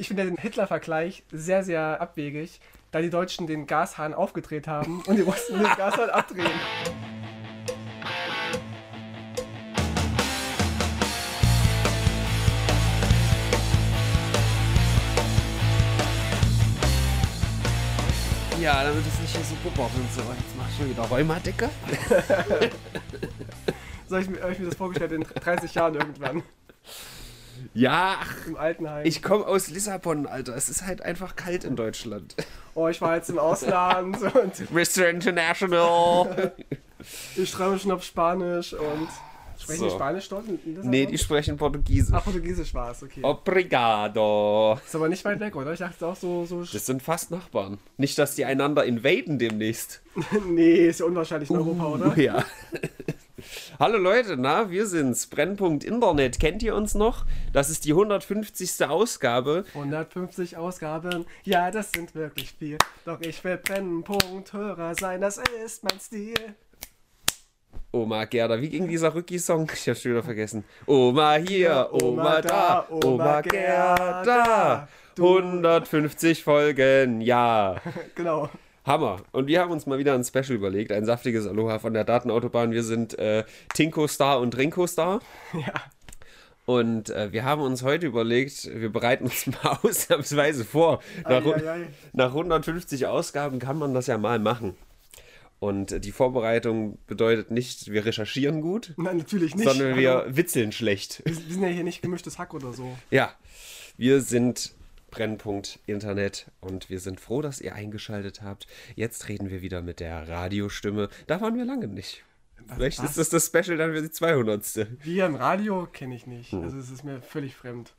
[0.00, 2.60] Ich finde den Hitler-Vergleich sehr, sehr abwegig,
[2.92, 6.60] da die Deutschen den Gashahn aufgedreht haben und die Russen den Gashahn abdrehen.
[18.60, 20.20] Ja, damit es nicht hier so bubbert und so.
[20.20, 21.70] Jetzt mach ich schon wieder Rheumadecke.
[24.10, 26.42] So habe ich, mir- hab ich mir das vorgestellt in 30 Jahren irgendwann.
[27.74, 28.36] Ja, ach,
[29.04, 30.56] ich komme aus Lissabon, Alter.
[30.56, 32.34] Es ist halt einfach kalt in Deutschland.
[32.74, 35.08] oh, ich war jetzt im Ausland und Mr.
[35.08, 36.52] International.
[37.36, 39.08] ich schreibe schon auf Spanisch und.
[39.60, 39.96] Sprechen die So.
[39.96, 40.44] Spanisch dort?
[40.84, 42.14] nee, die sprechen Portugiesisch.
[42.14, 43.20] Ah, Portugiesisch war es, okay.
[43.24, 44.78] Obrigado.
[44.86, 45.72] Ist aber nicht weit weg, oder?
[45.72, 46.44] Ich dachte es auch so.
[46.44, 47.78] so Das sind fast Nachbarn.
[47.96, 50.00] Nicht, dass die einander invaden demnächst.
[50.48, 52.16] nee, ist ja unwahrscheinlich in Europa, oder?
[52.16, 52.44] Uh, ja.
[53.78, 55.28] Hallo Leute, na, wir sind's.
[55.28, 56.40] Brennpunkt Internet.
[56.40, 57.24] Kennt ihr uns noch?
[57.52, 58.84] Das ist die 150.
[58.86, 59.64] Ausgabe.
[59.74, 62.78] 150 Ausgaben, ja, das sind wirklich viel.
[63.04, 66.34] Doch ich will Brennpunkt-Hörer sein, das ist mein Stil.
[67.92, 69.70] Oma Gerda, wie ging dieser Rücki-Song?
[69.72, 70.64] Ich hab's schon wieder vergessen.
[70.86, 74.88] Oma hier, Oma da, Oma Gerda.
[75.16, 77.80] 150 Folgen, ja.
[78.14, 78.50] Genau.
[78.88, 79.22] Hammer.
[79.32, 82.72] Und wir haben uns mal wieder ein Special überlegt, ein saftiges Aloha von der Datenautobahn.
[82.72, 83.44] Wir sind äh,
[83.74, 85.20] Tinko Star und Rinko Star.
[85.54, 85.74] Ja.
[86.66, 91.00] Und äh, wir haben uns heute überlegt, wir bereiten uns mal ausnahmsweise vor.
[91.26, 91.86] Nach, hu- Eieiei.
[92.12, 94.74] nach 150 Ausgaben kann man das ja mal machen.
[95.60, 99.66] Und äh, die Vorbereitung bedeutet nicht, wir recherchieren gut, Nein, natürlich nicht.
[99.66, 100.36] sondern wir Hallo.
[100.36, 101.22] witzeln schlecht.
[101.24, 102.96] wir sind ja hier nicht gemischtes Hack oder so.
[103.10, 103.32] Ja,
[103.96, 104.72] wir sind
[105.10, 108.66] Brennpunkt Internet und wir sind froh, dass ihr eingeschaltet habt.
[108.94, 111.08] Jetzt reden wir wieder mit der Radiostimme.
[111.26, 112.24] Da waren wir lange nicht.
[112.74, 113.10] Vielleicht was?
[113.10, 114.88] ist das das Special dann für die 200.
[115.02, 116.52] Wir im Radio kenne ich nicht.
[116.52, 116.62] Hm.
[116.64, 117.94] Also es ist mir völlig fremd.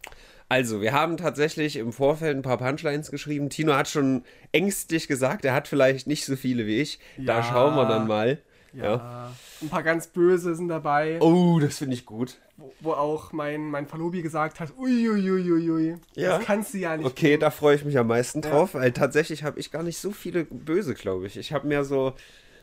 [0.52, 3.50] Also, wir haben tatsächlich im Vorfeld ein paar Punchlines geschrieben.
[3.52, 7.00] Tino hat schon ängstlich gesagt, er hat vielleicht nicht so viele wie ich.
[7.18, 7.44] Da Ja.
[7.44, 8.40] schauen wir dann mal.
[8.74, 8.84] Ja.
[8.96, 9.32] Ja.
[9.62, 12.38] Ein paar ganz böse sind dabei, Oh, das finde ich gut.
[12.58, 16.38] wo, wo auch mein, mein Verlobi gesagt hat, uiuiuiui, Ja.
[16.38, 17.06] das kannst du ja nicht.
[17.06, 20.12] Okay, da freue ich mich am meisten drauf, weil tatsächlich habe ich gar nicht so
[20.12, 21.38] viele böse, glaube ich.
[21.38, 22.14] Ich habe mehr so,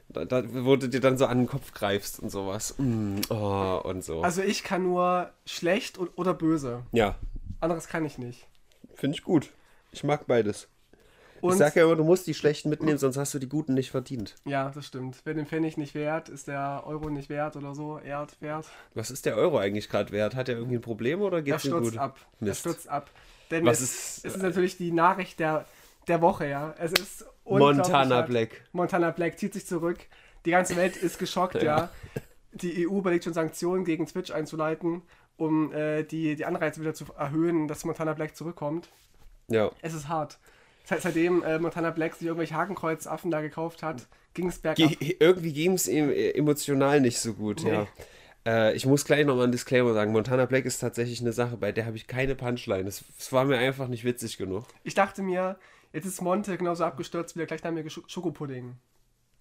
[0.08, 2.74] da, da, wo du dir dann so an den Kopf greifst und sowas.
[2.78, 4.22] Mm, oh, und so.
[4.22, 6.82] Also ich kann nur schlecht und, oder böse.
[6.92, 7.16] ja,
[7.60, 8.46] Anderes kann ich nicht.
[8.94, 9.50] finde ich gut.
[9.92, 10.68] Ich mag beides.
[11.40, 13.74] Und ich sag ja immer, du musst die schlechten mitnehmen, sonst hast du die guten
[13.74, 14.34] nicht verdient.
[14.44, 15.18] ja, das stimmt.
[15.24, 17.98] Wer den Pfennig nicht wert, ist der Euro nicht wert oder so.
[17.98, 18.66] Erd wert.
[18.94, 20.34] Was ist der Euro eigentlich gerade wert?
[20.34, 21.98] Hat er irgendwie ein Problem oder Er geht's ihm stürzt gut?
[22.00, 22.18] ab.
[22.40, 23.10] Er stürzt ab.
[23.50, 25.66] Denn Was es, ist- es ist natürlich die Nachricht der,
[26.08, 26.74] der Woche, ja.
[26.78, 28.22] Es ist Montana.
[28.22, 28.62] Black.
[28.72, 29.98] Montana Black zieht sich zurück.
[30.44, 31.90] Die ganze Welt ist geschockt, ja.
[32.52, 35.02] Die EU überlegt schon Sanktionen gegen Twitch einzuleiten,
[35.36, 38.88] um äh, die, die Anreize wieder zu erhöhen, dass Montana Black zurückkommt.
[39.48, 39.70] Ja.
[39.82, 40.38] Es ist hart.
[40.88, 44.88] Seit, seitdem äh, Montana Black sich irgendwelche Hakenkreuzaffen da gekauft hat, ging es bergab.
[44.98, 47.72] Ge irgendwie ging es ihm äh, emotional nicht so gut, Nee.
[47.72, 47.86] ja.
[48.46, 50.12] Äh, ich muss gleich nochmal einen Disclaimer sagen.
[50.12, 52.88] Montana Black ist tatsächlich eine Sache, bei der habe ich keine Punchline.
[52.88, 54.64] Es es war mir einfach nicht witzig genug.
[54.84, 55.58] Ich dachte mir,
[55.92, 58.76] jetzt ist Monte genauso abgestürzt wie der gleichnamige Sch Schokopudding.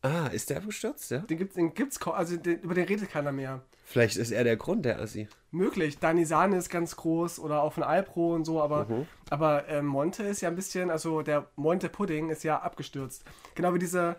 [0.05, 1.19] Ah, ist der abgestürzt, ja?
[1.19, 3.61] Den gibt's, den gibt's kaum, also den, über den redet keiner mehr.
[3.85, 5.27] Vielleicht ist er der Grund, der Assi.
[5.51, 5.99] Möglich.
[5.99, 9.07] Dani Sahne ist ganz groß oder auch von Alpro und so, aber, Mhm.
[9.29, 13.23] aber ähm, Monte ist ja ein bisschen, also der Monte Pudding ist ja abgestürzt.
[13.55, 14.15] Genau wie diese,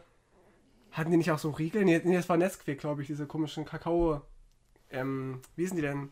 [0.92, 1.84] hatten die nicht auch so Riegel?
[1.84, 4.22] Nee, nee das war Nesquik, glaube ich, diese komischen Kakao,
[4.90, 6.10] ähm, wie sind die denn?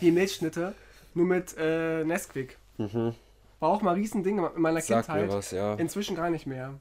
[0.00, 0.74] Die Milchschnitte,
[1.14, 2.56] nur mit äh, Nesquik.
[2.78, 4.84] War auch mal ein Riesending in meiner Mhm.
[4.84, 5.26] Sag Kindheit.
[5.26, 5.74] mir was, ja.
[5.74, 6.78] Inzwischen gar nicht mehr.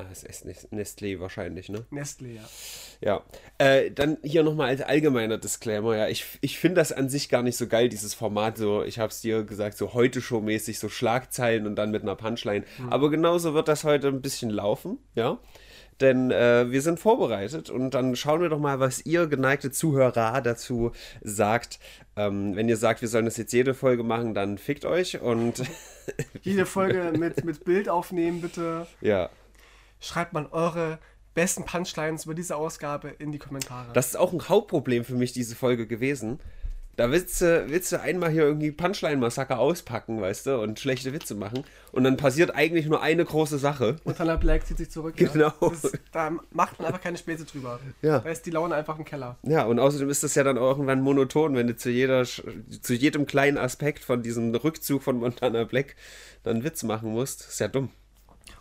[0.00, 1.84] Ah, es ist Nest- Nestlé wahrscheinlich, ne?
[1.90, 2.42] Nestle, ja.
[3.00, 3.22] Ja.
[3.58, 6.08] Äh, dann hier nochmal als allgemeiner Disclaimer, ja.
[6.08, 9.10] Ich, ich finde das an sich gar nicht so geil, dieses Format, so, ich habe
[9.10, 12.64] es dir gesagt, so heute Show-mäßig, so Schlagzeilen und dann mit einer Punchline.
[12.90, 15.38] Aber genauso wird das heute ein bisschen laufen, ja.
[16.00, 20.40] Denn äh, wir sind vorbereitet und dann schauen wir doch mal, was ihr geneigte Zuhörer
[20.42, 20.92] dazu
[21.22, 21.80] sagt.
[22.14, 25.60] Ähm, wenn ihr sagt, wir sollen das jetzt jede Folge machen, dann fickt euch und
[26.42, 28.86] Jede Folge mit, mit Bild aufnehmen, bitte.
[29.00, 29.28] ja.
[30.00, 30.98] Schreibt mal eure
[31.34, 33.92] besten Punchlines über diese Ausgabe in die Kommentare.
[33.92, 36.40] Das ist auch ein Hauptproblem für mich, diese Folge gewesen.
[36.98, 41.36] Da willst du, willst du einmal hier irgendwie Punchline-Massaker auspacken, weißt du, und schlechte Witze
[41.36, 41.62] machen.
[41.92, 43.98] Und dann passiert eigentlich nur eine große Sache.
[44.02, 45.14] Montana Black zieht sich zurück.
[45.16, 45.52] Genau.
[45.60, 45.68] Ja.
[45.70, 47.78] Das, da macht man einfach keine Späße drüber.
[48.02, 48.18] Ja.
[48.18, 49.38] Da ist die Laune einfach im Keller.
[49.44, 52.94] Ja, und außerdem ist das ja dann auch irgendwann monoton, wenn du zu jeder, zu
[52.94, 55.94] jedem kleinen Aspekt von diesem Rückzug von Montana Black
[56.42, 57.42] dann Witz machen musst.
[57.42, 57.90] Ist ja dumm.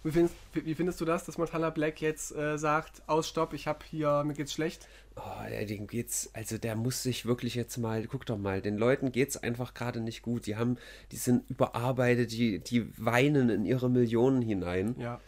[0.07, 3.68] Wie findest, wie findest du das, dass Montana Black jetzt äh, sagt, aus Stopp, ich
[3.68, 4.88] hab hier, mir geht's schlecht?
[5.18, 9.12] Oh, dem geht's, also der muss sich wirklich jetzt mal, guck doch mal, den Leuten
[9.12, 10.45] geht's einfach gerade nicht gut.
[10.45, 10.77] Die haben,
[11.12, 14.95] die sind überarbeitet, die, die weinen in ihre Millionen hinein.
[14.98, 15.19] Ja.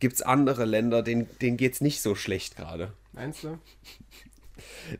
[0.00, 2.94] Gibt's andere Länder, denen, denen geht's nicht so schlecht gerade.
[3.12, 3.56] Meinst du?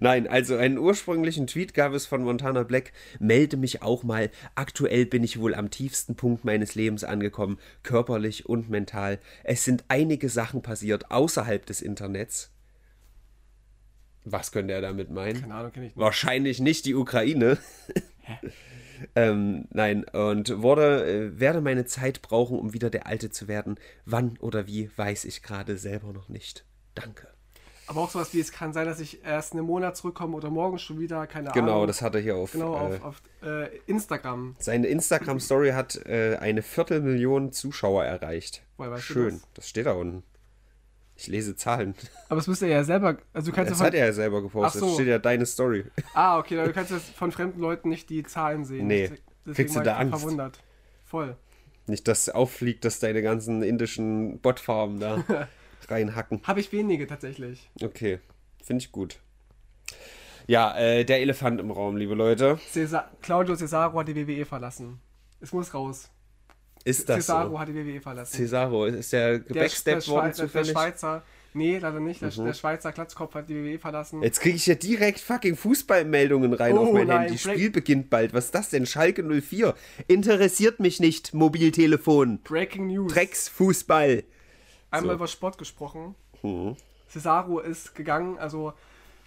[0.01, 2.93] Nein, also einen ursprünglichen Tweet gab es von Montana Black.
[3.19, 4.31] Melde mich auch mal.
[4.55, 9.19] Aktuell bin ich wohl am tiefsten Punkt meines Lebens angekommen, körperlich und mental.
[9.45, 12.51] Es sind einige Sachen passiert außerhalb des Internets.
[14.25, 15.41] Was könnte er damit meinen?
[15.41, 16.01] Keine Ahnung, kenne ich nicht.
[16.01, 17.59] Wahrscheinlich nicht die Ukraine.
[19.17, 23.77] ähm, nein, und wurde, äh, werde meine Zeit brauchen, um wieder der Alte zu werden.
[24.05, 26.65] Wann oder wie, weiß ich gerade selber noch nicht.
[26.95, 27.32] Danke.
[27.89, 30.79] Aber auch sowas wie, es kann sein, dass ich erst einen Monat zurückkomme oder morgen
[30.79, 31.87] schon wieder, keine Genau, Ahnung.
[31.89, 32.53] das hat er hier auf.
[32.53, 34.55] Genau, äh, auf, auf äh, Instagram.
[34.59, 38.63] Seine Instagram-Story hat äh, eine Viertelmillion Zuschauer erreicht.
[38.79, 39.49] Du Schön, das?
[39.55, 39.69] das?
[39.69, 40.23] steht da unten.
[41.17, 41.95] Ich lese Zahlen.
[42.29, 44.13] Aber das müsste er ja selber, also du kannst Das ja hat von, er ja
[44.13, 44.77] selber gepostet.
[44.77, 44.87] Ach so.
[44.87, 45.85] Das steht ja deine Story.
[46.15, 48.87] Ah, okay, du kannst jetzt von fremden Leuten nicht die Zahlen sehen.
[48.87, 49.11] Nee.
[49.45, 50.19] Deswegen Kriegst du da Angst?
[50.21, 50.61] verwundert.
[51.05, 51.37] Voll.
[51.87, 55.25] Nicht, dass auffliegt, dass deine ganzen indischen Botfarmen da
[55.91, 56.41] reinhacken.
[56.45, 57.71] Habe ich wenige tatsächlich.
[57.83, 58.19] Okay,
[58.63, 59.19] finde ich gut.
[60.47, 62.59] Ja, äh, der Elefant im Raum, liebe Leute.
[62.71, 65.01] Cesa Claudio Cesaro hat die WWE verlassen.
[65.41, 66.11] Es muss raus.
[66.85, 67.61] Ist das Cesaro so?
[67.61, 68.35] hat die WWE verlassen.
[68.37, 70.69] Cesaro, ist der der, der, gebacksteppt worden der zufällig?
[70.69, 70.73] Mhm.
[70.73, 71.23] Schweizer,
[71.55, 72.21] nee, leider nicht.
[72.23, 74.21] Der, der Schweizer Glatzkopf hat die WWE verlassen.
[74.21, 77.41] Jetzt kriege ich ja direkt fucking Fußballmeldungen rein Oh auf mein nein, Handy.
[77.41, 78.33] Break- Spiel beginnt bald.
[78.35, 78.85] Was ist das denn?
[78.87, 79.75] Schalke 04.
[80.09, 82.41] Interessiert mich nicht, Mobiltelefon.
[82.43, 83.13] Breaking News.
[83.13, 84.25] Drecksfußball.
[84.93, 85.17] Einmal So.
[85.17, 86.15] über Sport gesprochen.
[86.43, 86.77] Mhm.
[87.09, 88.73] Cesaro ist gegangen, also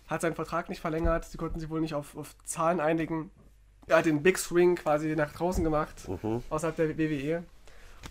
[0.08, 1.26] hat seinen Vertrag nicht verlängert.
[1.26, 3.32] Sie konnten sich wohl nicht auf, auf Zahlen einigen.
[3.88, 6.42] Er hat den Big Swing quasi nach draußen gemacht, Mhm.
[6.50, 7.44] außerhalb der WWE.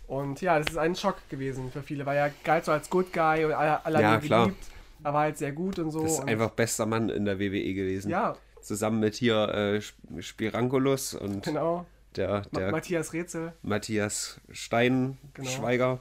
[0.06, 3.12] Und ja, das ist ein Schock gewesen für viele, weil er galt so als Good
[3.12, 4.56] Guy und alle, alle Ja, geliebt.
[5.02, 6.02] Er war halt sehr gut und so.
[6.02, 8.10] Das ist und einfach bester Mann in der WWE gewesen.
[8.10, 11.84] Ja, Zusammen mit hier äh, Sp- Spirangulos und genau.
[12.16, 13.52] der, Ma der Matthias Rätsel.
[13.62, 15.48] Matthias Stein, Genau.
[15.50, 16.00] Schweiger.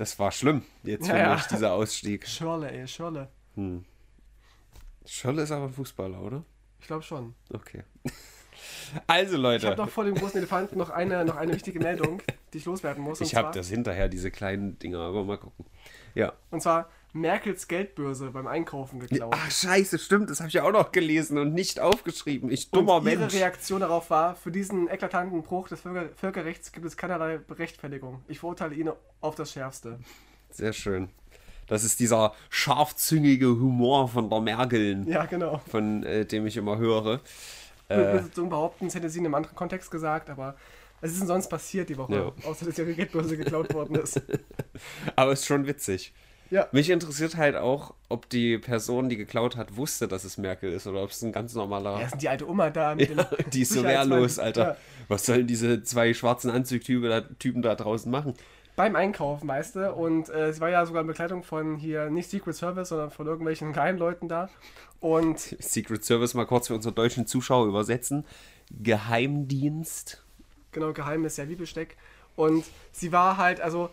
[0.00, 1.34] Das war schlimm, jetzt Ja, für ja.
[1.34, 2.26] mich, dieser Ausstieg.
[2.26, 3.28] Schörle, ey, Schörle.
[5.04, 6.42] Scholle ist aber ein Fußballer, oder?
[6.80, 7.34] Ich glaube schon.
[7.52, 7.84] Okay.
[9.06, 12.20] Also Ich Leute, habe noch vor dem großen Elefanten noch eine, noch eine wichtige Meldung,
[12.52, 13.20] die ich loswerden muss.
[13.20, 15.64] ich habe das hinterher, diese kleinen Dinger, aber mal gucken.
[16.14, 16.32] Ja.
[16.50, 19.34] Und zwar Merkels Geldbörse beim Einkaufen geklaut.
[19.36, 22.50] Ach scheiße, stimmt, das habe ich ja auch noch gelesen und nicht aufgeschrieben.
[22.50, 23.34] Ich dummer und ihre Mensch.
[23.34, 28.22] Reaktion darauf war, für diesen eklatanten Bruch des Völker Völkerrechts gibt es keinerlei Rechtfertigung.
[28.28, 28.90] Ich verurteile ihn
[29.20, 29.98] auf das Schärfste.
[30.50, 31.08] Sehr schön.
[31.66, 35.60] Das ist dieser scharfzüngige Humor von der Merkeln, Ja, genau.
[35.68, 37.20] von äh, dem ich immer höre.
[37.88, 40.54] Ich würde so behaupten, das hätte sie in einem anderen Kontext gesagt, aber
[41.00, 42.14] was ist denn sonst passiert die Woche?
[42.14, 42.48] Ja.
[42.48, 44.20] Außer, dass ihre Geldbörse geklaut worden ist.
[45.16, 46.12] Aber ist schon witzig.
[46.50, 46.66] Ja.
[46.72, 50.86] Mich interessiert halt auch, ob die Person, die geklaut hat, wusste, dass es Merkel ist
[50.86, 52.00] oder ob es ein ganz normaler.
[52.00, 54.62] Ja, sind die alte Oma da mit Ja, die ist so wehrlos, Alter.
[54.62, 54.76] Ja.
[55.08, 58.34] Was sollen diese zwei schwarzen Anzugtypen da, Typen da draußen machen?
[58.74, 59.92] Beim Einkaufen, weißt du?
[59.92, 63.26] Und äh, sie war ja sogar in Begleitung von hier, nicht Secret Service, sondern von
[63.26, 64.48] irgendwelchen Geheimleuten da.
[64.98, 68.24] Und Secret Service mal kurz für unsere deutschen Zuschauer übersetzen.
[68.70, 70.22] Geheimdienst.
[70.72, 71.96] genau, geheim ist ja wie Besteck.
[72.36, 73.90] Und sie war halt, also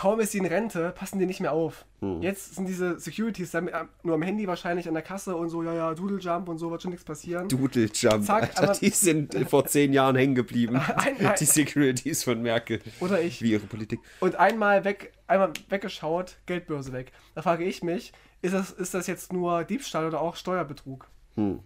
[0.00, 1.84] kaum ist sie in Rente, passen die nicht mehr auf.
[2.00, 2.22] Hm.
[2.22, 5.62] Jetzt sind diese Securities dann mit, nur am Handy wahrscheinlich an der Kasse und so,
[5.62, 7.48] ja, ja, Doodle Jump und so, wird schon nichts passieren.
[7.48, 8.24] Doodle Jump.
[8.24, 10.76] Zack, Alter, aber- die sind vor zehn Jahren hängen geblieben.
[10.96, 12.80] Ein- ein- die Securities von Merkel.
[13.00, 13.42] Oder ich.
[13.42, 14.00] Wie ihre Politik.
[14.20, 17.12] Und einmal weg, einmal weggeschaut, Geldbörse weg.
[17.34, 21.06] Da frage ich mich, ist das, ist das jetzt nur Diebstahl oder auch Steuerbetrug?
[21.36, 21.58] Weil,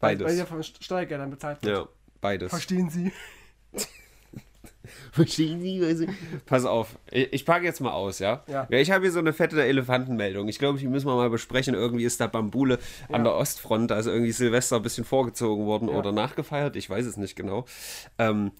[0.00, 0.38] weil Beides.
[0.38, 1.78] ja von St- Steuergeldern bezahlt wird.
[1.78, 1.88] Ja,
[2.20, 2.50] beides.
[2.50, 3.10] Verstehen Sie?
[5.12, 5.80] Verstehen Sie?
[5.80, 6.08] ich-
[6.46, 8.44] Pass auf, ich, ich packe jetzt mal aus, ja?
[8.48, 8.66] Ja.
[8.70, 10.48] ich habe hier so eine fette Elefantenmeldung.
[10.48, 11.74] Ich glaube, die müssen wir mal besprechen.
[11.74, 12.78] Irgendwie ist da Bambule
[13.10, 16.76] an der Ostfront, also irgendwie Silvester ein bisschen vorgezogen worden oder nachgefeiert.
[16.76, 17.64] Ich weiß es nicht genau.
[18.18, 18.52] Ähm,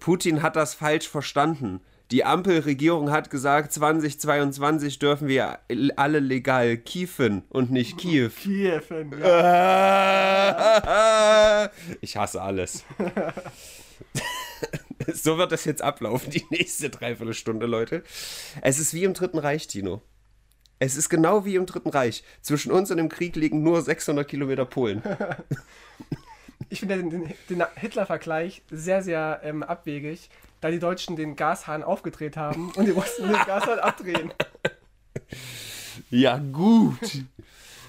[0.00, 1.80] Putin hat das falsch verstanden.
[2.10, 5.58] Die Ampelregierung hat gesagt, 2022 dürfen wir
[5.96, 8.28] alle legal kiefen und nicht Kiew.
[8.28, 8.80] Kiew.
[9.22, 9.62] Ja.
[12.02, 12.84] Ich hasse alles.
[15.12, 18.02] so wird das jetzt ablaufen, die nächste Dreiviertelstunde, Leute.
[18.62, 20.02] Es ist wie im Dritten Reich, Tino.
[20.78, 22.24] Es ist genau wie im Dritten Reich.
[22.42, 25.02] Zwischen uns und dem Krieg liegen nur 600 Kilometer Polen.
[26.70, 30.30] Ich finde den, den, den Hitler-Vergleich sehr, sehr ähm, abwegig,
[30.60, 34.32] da die Deutschen den Gashahn aufgedreht haben und die mussten den Gashahn abdrehen.
[36.10, 36.98] Ja, gut.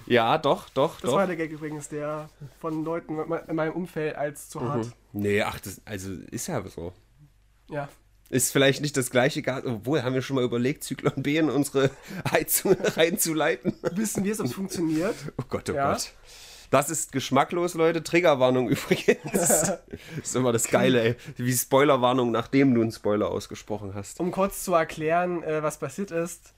[0.08, 1.18] Ja, doch, doch, Das doch.
[1.18, 2.30] war der Gag übrigens, der
[2.60, 3.18] von Leuten
[3.48, 4.92] in meinem Umfeld als zu hart.
[5.14, 6.94] Nee, ach, das, also ist ja so.
[7.70, 7.90] Ja.
[8.30, 11.50] Ist vielleicht nicht das gleiche Gas, obwohl haben wir schon mal überlegt, Zyklon B in
[11.50, 11.92] unsere
[12.32, 13.76] Heizung reinzuleiten.
[13.92, 15.16] Wissen wir, ob es funktioniert?
[15.38, 15.92] Oh Gott, oh Ja.
[15.94, 16.12] Gott.
[16.72, 18.04] Das ist geschmacklos, Leute.
[18.04, 19.32] Triggerwarnung übrigens.
[19.32, 19.80] das
[20.22, 21.16] ist immer das Geile, ey.
[21.38, 24.20] Wie Spoilerwarnung, nachdem du einen Spoiler ausgesprochen hast.
[24.20, 26.54] Um kurz zu erklären, äh, was passiert ist.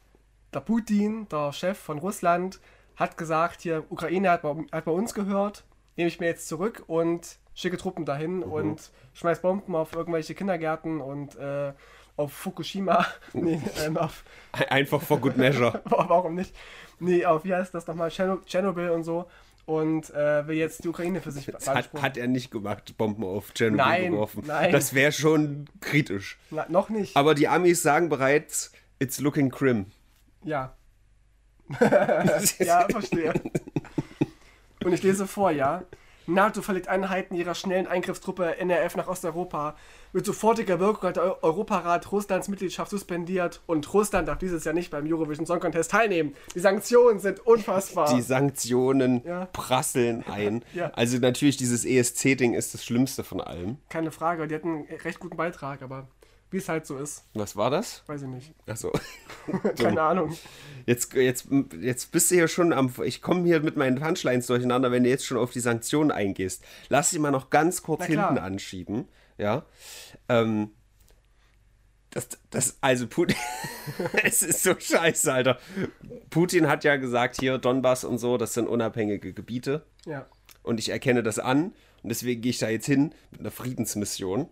[0.54, 2.62] Der Putin, der Chef von Russland,
[2.96, 5.66] hat gesagt, hier, Ukraine hat bei, hat bei uns gehört,
[5.98, 11.02] nehme ich mir jetzt zurück und schicke Truppen dahin und schmeiß Bomben auf irgendwelche Kindergärten
[11.02, 11.74] und äh,
[12.16, 13.06] auf Fukushima.
[13.34, 14.24] nee, ähm, auf,
[14.70, 15.82] Einfach for good measure.
[15.86, 16.56] warum nicht?
[17.00, 18.10] Nee, auf, wie heißt das nochmal?
[18.10, 19.26] Tscherno- Tschernobyl und so.
[19.66, 23.24] Und äh, will jetzt die Ukraine für sich Das hat, hat er nicht gemacht, Bomben
[23.26, 24.44] auf Tschernobyl Nein, geworfen.
[24.46, 24.72] nein.
[24.72, 26.38] Das wäre schon kritisch.
[26.52, 27.18] Na, noch nicht.
[27.18, 29.88] Aber die Amis sagen bereits, it's looking grim.
[30.44, 30.74] Ja.
[32.60, 33.34] Ja, verstehe.
[34.86, 35.84] Und ich lese vor, ja.
[36.27, 39.75] NATO verlegt Einheiten ihrer schnellen Eingriffstruppe NRF nach Osteuropa.
[40.13, 44.74] Mit sofortiger Wirkung hat der Eu- Europarat Russlands Mitgliedschaft suspendiert und Russland darf dieses Jahr
[44.74, 46.34] nicht beim Eurovision Song Contest teilnehmen.
[46.55, 48.13] Die Sanktionen sind unfassbar.
[48.13, 49.46] Die Sanktionen Ja.
[49.53, 50.63] prasseln ein.
[50.74, 50.91] Ja.
[50.96, 53.77] Also natürlich dieses ESC-Ding ist das Schlimmste von allem.
[53.89, 56.07] Keine Frage, die hatten einen recht guten Beitrag, aber
[56.50, 58.04] wie es halt so ist, Was war das?
[58.08, 58.54] weiß ich nicht.
[58.68, 58.92] Achso.
[59.77, 60.36] Keine Ahnung.
[60.86, 61.48] Jetzt, jetzt,
[61.80, 62.94] jetzt bist du hier schon am.
[63.04, 66.63] Ich komme hier mit meinen Punchlines durcheinander, wenn du jetzt schon auf die Sanktionen eingehst.
[66.89, 69.08] Lass sie mal noch ganz kurz hinten anschieben.
[69.38, 69.66] Ja.
[70.30, 70.72] Ähm,
[72.12, 73.36] das, das, also Putin.
[74.24, 75.60] es ist so scheiße, Alter.
[76.30, 79.86] Putin hat ja gesagt, hier Donbass und so, das sind unabhängige Gebiete.
[80.06, 80.27] Ja.
[80.63, 81.74] Und ich erkenne das an.
[82.04, 84.50] Und deswegen gehe ich da jetzt hin mit einer Friedensmission.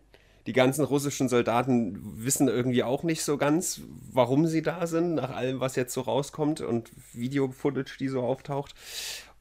[0.48, 5.36] Die ganzen russischen Soldaten wissen irgendwie auch nicht so ganz, warum sie da sind, nach
[5.36, 8.76] allem, was jetzt so rauskommt und Video-Footage, die so auftaucht.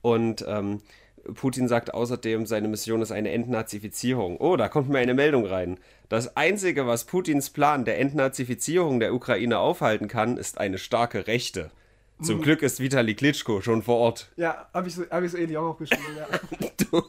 [0.01, 0.81] Und ähm,
[1.35, 4.39] Putin sagt außerdem, seine Mission ist eine Entnazifizierung.
[4.39, 5.79] Oh, da kommt mir eine Meldung rein.
[6.09, 11.71] Das Einzige, was Putins Plan der Entnazifizierung der Ukraine aufhalten kann, ist eine starke Rechte.
[12.23, 14.31] Zum Glück ist Vitali Klitschko schon vor Ort.
[14.37, 16.69] Ja, habe ich, so, hab ich so ähnlich auch aufgeschrieben, ja.
[16.91, 17.03] Du,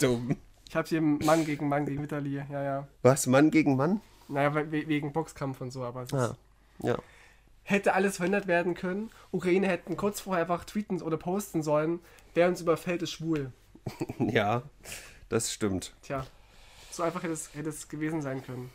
[0.00, 0.36] dumm.
[0.70, 2.86] Ich habe hier Mann gegen Mann gegen Vitali, ja, ja.
[3.02, 4.00] Was, Mann gegen Mann?
[4.28, 6.36] Naja, we wegen Boxkampf und so, aber es ist, Ah,
[6.78, 6.96] ja.
[7.64, 9.10] hätte alles verhindert werden können.
[9.32, 11.98] Ukraine hätten kurz vorher einfach tweeten oder posten sollen,
[12.34, 13.52] wer uns überfällt, ist schwul.
[14.20, 14.62] Ja,
[15.28, 15.92] das stimmt.
[16.02, 16.24] Tja,
[16.92, 18.70] so einfach hätte es, hätte es gewesen sein können.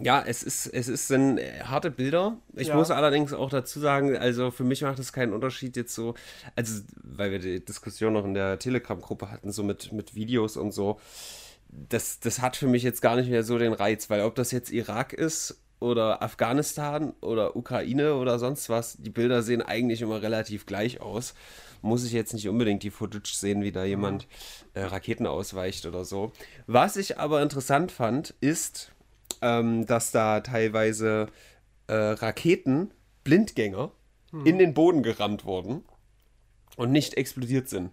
[0.00, 2.36] Ja, es ist, es ist sind äh, harte Bilder.
[2.54, 2.76] Ich Ja.
[2.76, 6.14] muss allerdings auch dazu sagen, also für mich macht es keinen Unterschied jetzt so,
[6.56, 10.72] also weil wir die Diskussion noch in der Telegram-Gruppe hatten, so mit, mit Videos und
[10.72, 11.00] so.
[11.70, 14.52] Das, das hat für mich jetzt gar nicht mehr so den Reiz, weil ob das
[14.52, 20.22] jetzt Irak ist oder Afghanistan oder Ukraine oder sonst was, die Bilder sehen eigentlich immer
[20.22, 21.34] relativ gleich aus.
[21.82, 24.26] Muss ich jetzt nicht unbedingt die Footage sehen, wie da jemand
[24.74, 26.32] äh, Raketen ausweicht oder so.
[26.66, 28.90] Was ich aber interessant fand, ist,
[29.42, 31.26] ähm, dass da teilweise
[31.86, 32.90] äh, Raketen,
[33.24, 33.92] Blindgänger,
[34.44, 35.84] in den Boden gerammt wurden
[36.76, 37.92] und nicht explodiert sind.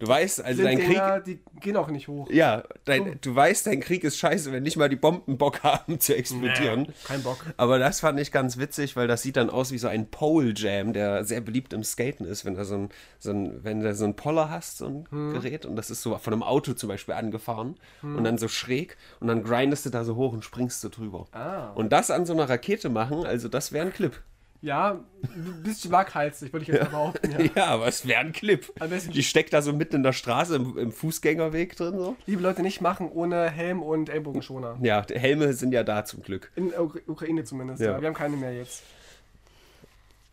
[0.00, 0.86] Du weißt, also dein Krieg.
[0.86, 2.28] Blindgänger, die gehen auch nicht hoch.
[2.30, 6.00] Ja, dein, du weißt, dein Krieg ist scheiße, wenn nicht mal die Bomben Bock haben
[6.00, 6.88] zu explodieren.
[7.04, 7.44] Kein Bock.
[7.58, 10.54] Aber das fand ich ganz witzig, weil das sieht dann aus wie so ein Pole
[10.56, 12.88] Jam, der sehr beliebt im Skaten ist, wenn du so ein,
[13.18, 15.34] so ein, wenn du so ein Poller hast, so ein Hm.
[15.34, 18.96] Gerät, und das ist so von einem Auto zum Beispiel angefahren und dann so schräg
[19.20, 21.26] und dann grindest du da so hoch und springst du drüber.
[21.32, 21.72] Ah.
[21.74, 24.18] Und das an so einer Rakete machen, also das wäre ein Clip.
[24.62, 27.30] Ja, ein bisschen waghalsig, würde ich jetzt behaupten.
[27.30, 27.38] Ja.
[27.56, 28.70] Ja, aber es wäre ein Clip.
[29.12, 32.14] Die steckt da so mitten in der Straße im, im Fußgängerweg drin so.
[32.26, 34.76] Liebe Leute, nicht machen ohne Helm und Ellbogenschoner.
[34.82, 36.52] Ja, die Helme sind ja da zum Glück.
[36.56, 37.92] In der Ukra- Ukraine zumindest, Ja.
[37.92, 38.00] ja.
[38.00, 38.82] Wir haben keine mehr jetzt.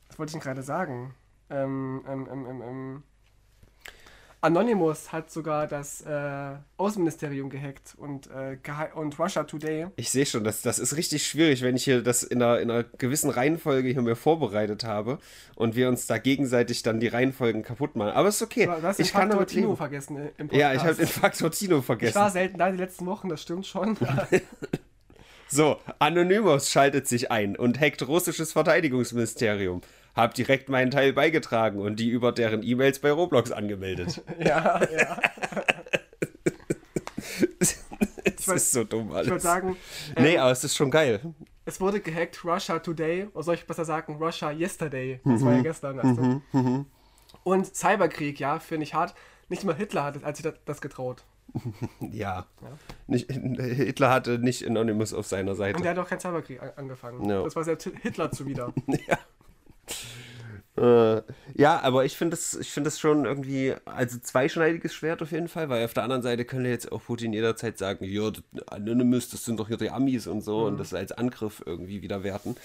[0.10, 1.14] Was wollte ich denn gerade sagen?
[1.50, 3.04] Ähm, ähm, ähm, ähm, ähm.
[4.48, 8.58] Anonymous hat sogar das äh, Außenministerium gehackt und, äh,
[8.96, 9.88] und Russia Today.
[9.98, 12.72] Ich sehe schon, das, das ist richtig schwierig, wenn ich hier das in einer, in
[12.72, 15.20] einer gewissen Reihenfolge hier mir vorbereitet habe
[15.56, 18.12] und wir uns da gegenseitig dann die Reihenfolgen kaputt machen.
[18.12, 18.68] Aber ist okay.
[18.68, 19.78] Du hast den ich kann Faktor damit Tino leben.
[19.78, 21.20] vergessen äh, im Ja, ich habe den Podcast.
[21.20, 22.32] Faktor Tino Ich war vergessen.
[22.32, 23.98] selten da die letzten Wochen, das stimmt schon.
[25.50, 29.82] So, Anonymous schaltet sich ein und hackt russisches Verteidigungsministerium.
[30.18, 34.24] Hab direkt meinen Teil beigetragen und die über deren E-Mails bei Roblox angemeldet.
[34.40, 35.20] ja, ja.
[38.48, 39.26] Das ist so dumm alles.
[39.26, 39.76] Ich würde sagen,
[40.16, 41.20] ähm, nee, aber es ist schon geil.
[41.66, 45.20] es wurde gehackt Russia Today, oder soll ich besser sagen Russia Yesterday.
[45.26, 45.98] Das war ja gestern.
[45.98, 46.86] Weißt du?
[47.44, 49.16] Und Cyberkrieg, ja, finde ich hart.
[49.50, 51.24] Nicht mal Hitler hat als sich das, getraut.
[52.00, 52.46] Ja.
[53.08, 55.78] Nicht, Hitler hatte nicht Anonymous auf seiner Seite.
[55.78, 57.28] Und der hat auch keinen Cyberkrieg an angefangen.
[57.30, 57.44] Ja.
[57.44, 58.74] Das war selbst Hitler zuwider.
[59.08, 59.18] Ja.
[60.78, 61.24] Äh,
[61.56, 65.48] ja, aber ich finde das, ich finde das schon irgendwie, also zweischneidiges Schwert auf jeden
[65.48, 68.32] Fall, weil auf der anderen Seite könnte jetzt auch Putin jederzeit sagen, ja,
[68.68, 70.66] Anonymous, das sind doch hier die Amis und so mhm.
[70.66, 72.56] und das als Angriff irgendwie wieder werten.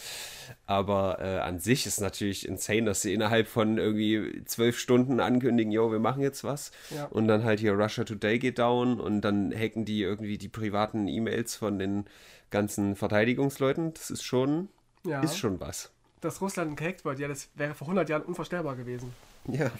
[0.66, 5.73] Aber äh, an sich ist natürlich insane, dass sie innerhalb von irgendwie zwölf Stunden ankündigen,
[5.73, 6.71] jo, wir machen jetzt was.
[6.95, 7.07] Ja.
[7.07, 11.09] Und dann halt hier Russia Today geht down und dann hacken die irgendwie die privaten
[11.09, 12.04] E-Mails von den
[12.50, 13.95] ganzen Verteidigungsleuten.
[13.95, 14.69] Das ist schon,
[15.07, 15.23] ja.
[15.23, 15.92] ist schon was
[16.23, 19.12] dass Russland gehackt wird, ja, das wäre vor 100 Jahren unvorstellbar gewesen.
[19.47, 19.71] Ja,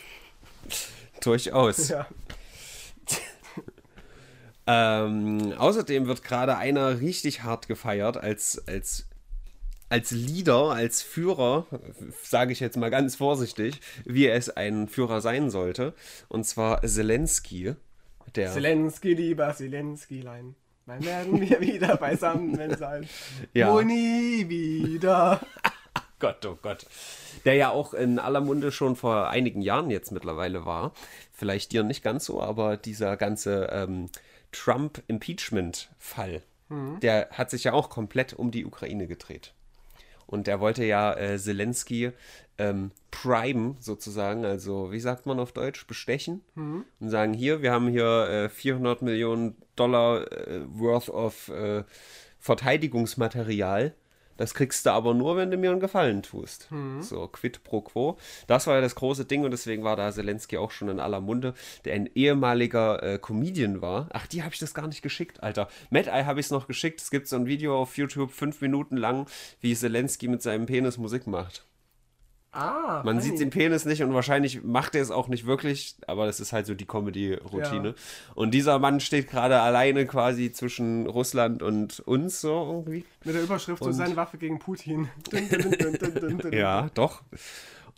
[1.21, 1.89] durchaus.
[1.89, 2.07] Ja.
[4.67, 9.07] ähm, außerdem wird gerade einer richtig hart gefeiert als, als,
[9.89, 11.67] als Leader, als Führer,
[12.23, 15.95] sage ich jetzt mal ganz vorsichtig, wie es ein Führer sein sollte.
[16.29, 17.75] Und zwar Zelensky.
[18.35, 20.57] Der Zelensky, lieber Zelenskylein.
[20.87, 23.09] Wann werden wir wieder beisammen sein?
[23.55, 23.73] Ja.
[23.73, 25.41] Wo nie wieder.
[26.23, 26.87] Gott, oh Gott.
[27.45, 30.93] Der ja auch in aller Munde schon vor einigen Jahren jetzt mittlerweile war.
[31.33, 34.09] Vielleicht dir nicht ganz so, aber dieser ganze ähm,
[34.53, 37.01] Trump-Impeachment-Fall, mhm.
[37.01, 39.53] der hat sich ja auch komplett um die Ukraine gedreht.
[40.29, 42.13] Und der wollte ja äh, Zelensky
[42.57, 46.85] ähm, prime sozusagen, also wie sagt man auf Deutsch, bestechen mhm.
[47.01, 51.83] und sagen, hier, wir haben hier äh, 400 Millionen Dollar äh, worth of äh,
[52.39, 53.97] Verteidigungsmaterial
[54.43, 56.67] das kriegst du aber nur, wenn du mir einen Gefallen tust.
[56.73, 57.01] Mhm.
[57.01, 58.19] So, quid pro quo.
[58.49, 61.21] Das war ja das große Ding und deswegen war da Zelensky auch schon in aller
[61.21, 64.09] Munde, der ein ehemaliger äh, Comedian war.
[64.13, 65.69] Ach, die habe ich das gar nicht geschickt, Alter.
[65.91, 67.01] Mad Eye habe ich es noch geschickt.
[67.01, 69.29] Es gibt so ein Video auf YouTube, fünf Minuten lang,
[69.61, 71.65] wie Zelensky mit seinem Penis Musik macht.
[72.55, 76.27] Ah, Man sieht den Penis nicht und wahrscheinlich macht er es auch nicht wirklich, aber
[76.27, 77.89] das ist halt so die Comedy-Routine.
[77.89, 77.95] Ja.
[78.35, 83.07] Und dieser Mann steht gerade alleine quasi zwischen Russland und uns so irgendwie.
[83.25, 85.09] Mit der Überschrift und, so seine Waffe gegen Putin.
[86.53, 87.23] ja, doch.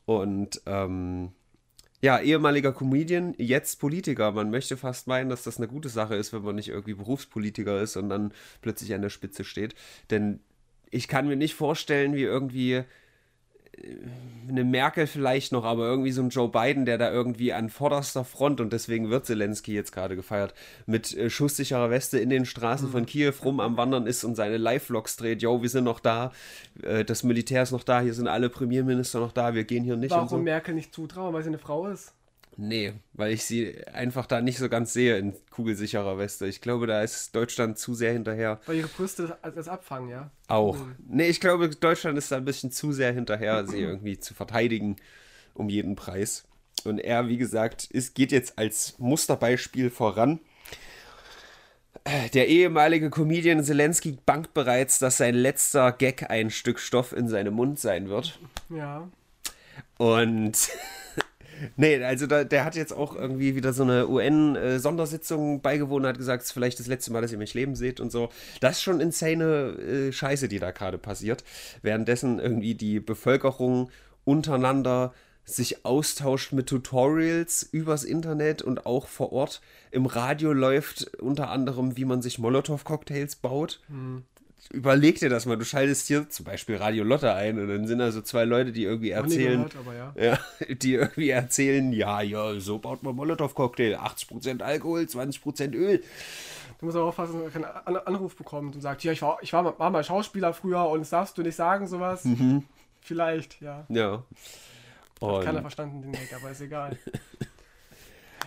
[0.06, 1.32] Und ähm,
[2.00, 4.30] ja, ehemaliger Comedian, jetzt Politiker.
[4.30, 7.80] Man möchte fast meinen, dass das eine gute Sache ist, wenn man nicht irgendwie Berufspolitiker
[7.80, 9.74] ist und dann plötzlich an der Spitze steht.
[10.10, 10.38] Denn
[10.90, 12.84] ich kann mir nicht vorstellen, wie irgendwie
[14.48, 18.24] eine Merkel vielleicht noch, aber irgendwie so ein Joe Biden, der da irgendwie an vorderster
[18.24, 20.54] Front und deswegen wird Zelensky jetzt gerade gefeiert,
[20.86, 24.58] mit äh, schusssicherer Weste in den Straßen von Kiew rum am Wandern ist und seine
[24.58, 25.42] Live-Vlogs dreht.
[25.42, 26.32] Yo, wir sind noch da,
[26.82, 29.96] äh, das Militär ist noch da, hier sind alle Premierminister noch da, wir gehen hier
[29.96, 30.10] nicht.
[30.10, 30.38] Warum so.
[30.38, 32.12] Merkel nicht zutrauen, weil sie eine Frau ist?
[32.56, 36.46] Nee, weil ich sie einfach da nicht so ganz sehe in kugelsicherer Weste.
[36.46, 38.60] Ich glaube, da ist Deutschland zu sehr hinterher.
[38.66, 40.30] Weil ihre Brüste das abfangen, ja?
[40.46, 40.76] Auch.
[40.76, 40.94] Mhm.
[41.08, 44.96] Nee, ich glaube, Deutschland ist da ein bisschen zu sehr hinterher, sie irgendwie zu verteidigen
[45.54, 46.44] um jeden Preis.
[46.84, 50.40] Und er, wie gesagt, ist, geht jetzt als Musterbeispiel voran.
[52.34, 57.54] Der ehemalige Comedian Zelensky bangt bereits, dass sein letzter Gag ein Stück Stoff in seinem
[57.54, 58.38] Mund sein wird.
[58.68, 59.08] Ja.
[59.96, 60.70] Und
[61.76, 66.42] Nee, also da, der hat jetzt auch irgendwie wieder so eine UN-Sondersitzung beigewohnt, hat gesagt,
[66.42, 68.30] es ist vielleicht das letzte Mal, dass ihr mich leben seht und so.
[68.60, 71.44] Das ist schon insane äh, Scheiße, die da gerade passiert.
[71.82, 73.90] Währenddessen irgendwie die Bevölkerung
[74.24, 75.12] untereinander
[75.44, 81.98] sich austauscht mit Tutorials übers Internet und auch vor Ort im Radio läuft unter anderem,
[81.98, 83.80] wie man sich Molotow-Cocktails baut.
[83.88, 84.24] Mhm
[84.72, 87.98] überleg dir das mal, du schaltest hier zum Beispiel Radio Lotte ein und dann sind
[87.98, 90.38] da so zwei Leute, die irgendwie erzählen, gehört, ja.
[90.68, 90.74] ja.
[90.74, 96.02] die irgendwie erzählen, ja, ja, so baut man Molotow-Cocktail, 80% Alkohol, 20% Öl.
[96.78, 99.52] Du musst auch aufpassen, dass er keinen Anruf bekommt und sagt, ja, ich war, ich
[99.52, 102.24] war, war mal Schauspieler früher und das darfst du nicht sagen, sowas.
[102.24, 102.64] Mhm.
[103.00, 103.84] Vielleicht, ja.
[103.88, 104.22] Ja.
[105.20, 106.98] Hat keiner verstanden, den Hack, aber ist egal.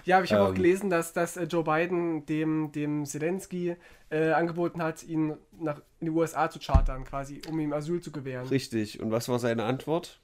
[0.08, 3.76] Ja, aber ich habe ähm, auch gelesen, dass, dass äh, Joe Biden dem, dem Zelensky
[4.10, 8.14] äh, angeboten hat, ihn nach in die USA zu chartern, quasi, um ihm Asyl zu
[8.14, 8.48] gewähren.
[8.48, 9.02] Richtig.
[9.02, 10.22] Und was war seine Antwort?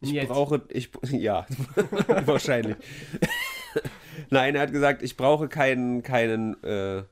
[0.00, 0.28] Ich Jetzt.
[0.28, 1.44] brauche, ich, ja,
[2.24, 2.76] wahrscheinlich.
[4.30, 7.02] Nein, er hat gesagt, ich brauche keinen, keinen, äh,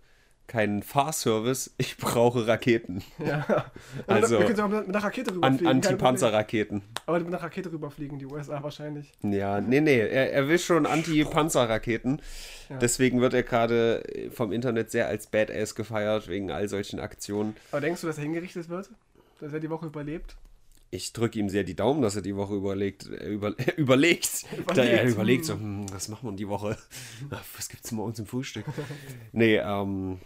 [0.48, 3.04] keinen Fahrservice, ich brauche Raketen.
[3.24, 3.46] Ja.
[4.06, 5.66] Also, wir können mit einer Rakete rüberfliegen.
[5.66, 6.82] An Anti-Panzer-Raketen.
[7.06, 9.12] Aber mit einer Rakete rüberfliegen, die USA wahrscheinlich.
[9.22, 12.20] Ja, nee, nee, er, er will schon Anti-Panzer-Raketen.
[12.68, 12.78] Ja.
[12.78, 17.56] Deswegen wird er gerade vom Internet sehr als Badass gefeiert, wegen all solchen Aktionen.
[17.70, 18.90] Aber denkst du, dass er hingerichtet wird?
[19.40, 20.36] Dass er die Woche überlebt?
[20.90, 24.46] ich drücke ihm sehr die Daumen, dass er die Woche überlegt, äh, über, äh, überlegt,
[24.52, 24.78] überlegt.
[24.78, 26.76] Da er überlegt so, hm, was machen wir die Woche?
[27.56, 28.64] Was gibt es morgens im Frühstück?
[29.32, 30.18] nee, ähm,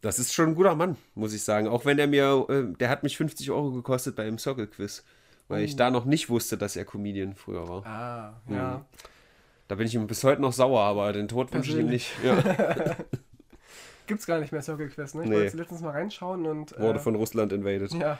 [0.00, 1.68] das ist schon ein guter Mann, muss ich sagen.
[1.68, 5.04] Auch wenn er mir, äh, der hat mich 50 Euro gekostet bei einem Circle Quiz,
[5.48, 5.64] weil oh.
[5.64, 7.86] ich da noch nicht wusste, dass er Comedian früher war.
[7.86, 8.56] Ah, ja.
[8.56, 8.84] ja.
[9.68, 12.10] Da bin ich ihm bis heute noch sauer, aber den Tod wünsche ich ihm nicht.
[12.24, 12.42] Ja.
[14.06, 15.22] Gibt's gar nicht mehr Circle Quiz, ne?
[15.22, 15.36] Ich nee.
[15.36, 16.76] wollte letztens mal reinschauen und.
[16.78, 17.92] Wurde äh, von Russland invaded.
[17.94, 18.18] Ja.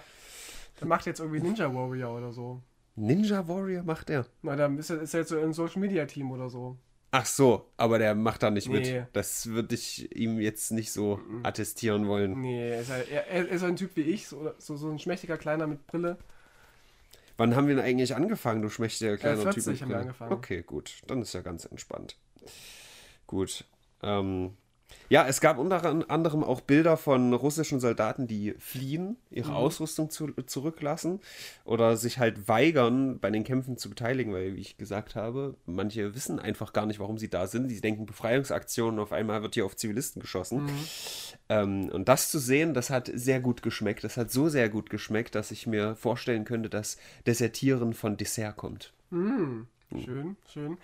[0.80, 2.62] Der macht jetzt irgendwie Ninja Warrior oder so.
[2.94, 4.26] Ninja Warrior macht er?
[4.42, 6.76] Na, dann ist er, ist er jetzt so im Social Media Team oder so.
[7.12, 8.98] Ach so, aber der macht da nicht Nee.
[9.00, 9.06] mit.
[9.12, 12.40] Das würde ich ihm jetzt nicht so attestieren wollen.
[12.40, 14.98] Nee, er ist, halt, er, er ist ein Typ wie ich, so, so, so ein
[15.00, 16.18] schmächtiger Kleiner mit Brille.
[17.36, 19.72] Wann haben wir denn eigentlich angefangen, du schmächtiger kleiner 40 Typ?
[19.72, 20.32] mit haben wir angefangen.
[20.32, 21.00] Okay, gut.
[21.08, 22.16] Dann ist ja ganz entspannt.
[23.26, 23.64] Gut.
[24.02, 24.56] Ähm,
[25.10, 30.28] ja, es gab unter anderem auch Bilder von russischen Soldaten, die fliehen, ihre Ausrüstung zu,
[30.46, 31.20] zurücklassen
[31.64, 36.14] oder sich halt weigern, bei den Kämpfen zu beteiligen, weil, wie ich gesagt habe, manche
[36.14, 37.68] wissen einfach gar nicht, warum sie da sind.
[37.70, 40.70] Sie denken Befreiungsaktionen, auf einmal wird hier auf Zivilisten geschossen.
[41.48, 44.04] Ähm, und das zu sehen, das hat sehr gut geschmeckt.
[44.04, 48.56] Das hat so sehr gut geschmeckt, dass ich mir vorstellen könnte, dass Desertieren von Dessert
[48.56, 48.92] kommt.
[49.10, 49.66] Hm,
[50.04, 50.78] schön, schön.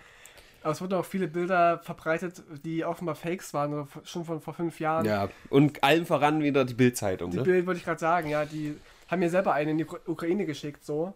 [0.67, 4.53] Aber es wurden auch viele Bilder verbreitet, die offenbar Fakes waren, oder schon von vor
[4.53, 5.05] fünf Jahren.
[5.05, 7.31] Ja, und allen voran wieder die Bildzeitung.
[7.31, 7.43] Die Ne?
[7.43, 8.75] Bild wollte ich gerade sagen, ja, die
[9.07, 11.13] haben mir selber einen in die Ukra- Ukraine geschickt, so.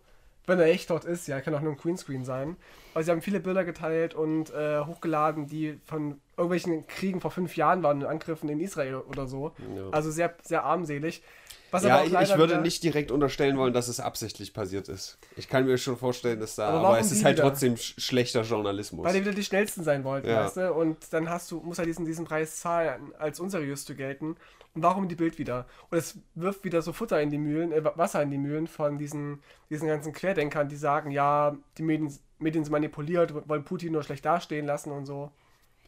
[0.47, 2.55] Wenn er echt dort ist, ja, kann auch nur ein Greenscreen sein.
[2.93, 7.55] Aber sie haben viele Bilder geteilt und äh, hochgeladen, die von irgendwelchen Kriegen vor fünf
[7.55, 9.53] Jahren waren, Angriffen in Israel oder so.
[9.75, 9.89] Ja.
[9.91, 11.23] Also sehr, sehr armselig.
[11.71, 15.17] Was Ja, ich, ich würde nicht direkt unterstellen wollen, dass es absichtlich passiert ist.
[15.37, 17.47] Ich kann mir schon vorstellen, dass da, Aber aber, es ist halt wieder?
[17.47, 19.05] trotzdem sch schlechter Journalismus.
[19.05, 20.43] Weil die wieder die schnellsten sein wollten, Ja.
[20.43, 20.73] weißt du?
[20.73, 24.35] Und dann hast du, muss er diesen, diesen Preis zahlen, als unseriös zu gelten.
[24.73, 25.65] Und warum die Bild wieder?
[25.89, 28.97] Und es wirft wieder so Futter in die Mühlen, äh, Wasser in die Mühlen von
[28.97, 34.03] diesen, diesen ganzen Querdenkern, die sagen, ja, die Medien, Medien sind manipuliert, wollen Putin nur
[34.03, 35.31] schlecht dastehen lassen und so.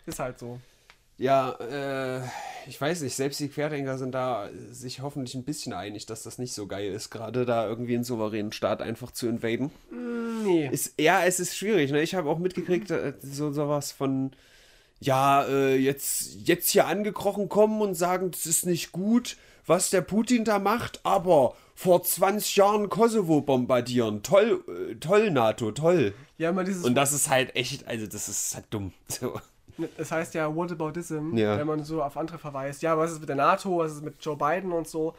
[0.05, 0.59] Ist halt so.
[1.17, 2.21] Ja, äh,
[2.67, 6.37] ich weiß nicht, selbst die Querdenker sind da sich hoffentlich ein bisschen einig, dass das
[6.39, 9.71] nicht so geil ist, gerade da irgendwie einen souveränen Staat einfach zu invaden.
[10.43, 10.67] Nee.
[10.71, 12.01] Ist, ja, es ist schwierig, ne?
[12.01, 14.31] Ich habe auch mitgekriegt, äh, so sowas von,
[14.99, 20.01] ja, äh, jetzt, jetzt hier angekrochen kommen und sagen, das ist nicht gut, was der
[20.01, 24.23] Putin da macht, aber vor 20 Jahren Kosovo bombardieren.
[24.23, 26.13] Toll, äh, toll, NATO, toll.
[26.37, 26.83] Ja, immer dieses.
[26.83, 28.93] Und das ist halt echt, also das ist halt dumm.
[29.07, 29.39] So.
[29.97, 31.57] Es heißt ja Whataboutism, Ja.
[31.57, 32.81] wenn man so auf andere verweist.
[32.81, 35.13] Ja, was ist mit der NATO, was ist mit Joe Biden und so.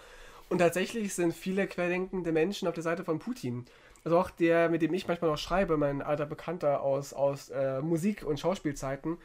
[0.48, 3.64] Und tatsächlich sind viele querdenkende Menschen auf der Seite von Putin.
[4.04, 7.80] Also auch der, mit dem ich manchmal noch schreibe, mein alter Bekannter aus, aus äh,
[7.80, 9.16] Musik- und Schauspielzeiten,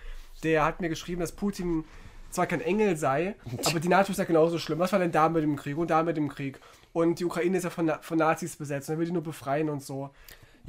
[0.43, 1.83] der hat mir geschrieben, dass Putin
[2.31, 4.79] zwar kein Engel sei, aber die NATO ist ja genauso schlimm.
[4.79, 6.59] Was war denn da mit dem Krieg und da mit dem Krieg?
[6.93, 9.69] Und die Ukraine ist ja von, von Nazis besetzt und er will die nur befreien
[9.69, 10.09] und so.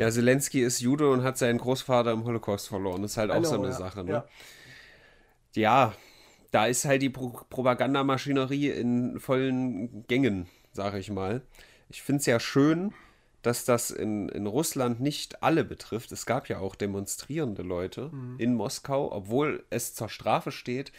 [0.01, 3.03] Ja, Zelensky ist Jude und hat seinen Großvater im Holocaust verloren.
[3.03, 3.79] Das ist halt auch so Genau, eine ja.
[3.79, 4.13] Sache, ne?
[4.13, 4.25] Ja.
[5.55, 5.95] ja,
[6.53, 11.43] da ist halt die Pro Propagandamaschinerie in vollen Gängen, sage ich mal.
[11.91, 12.95] Ich finde es ja schön,
[13.43, 16.13] dass das in, in Russland nicht alle betrifft.
[16.13, 20.93] Es gab ja auch demonstrierende Leute in Moskau, obwohl es zur Strafe steht,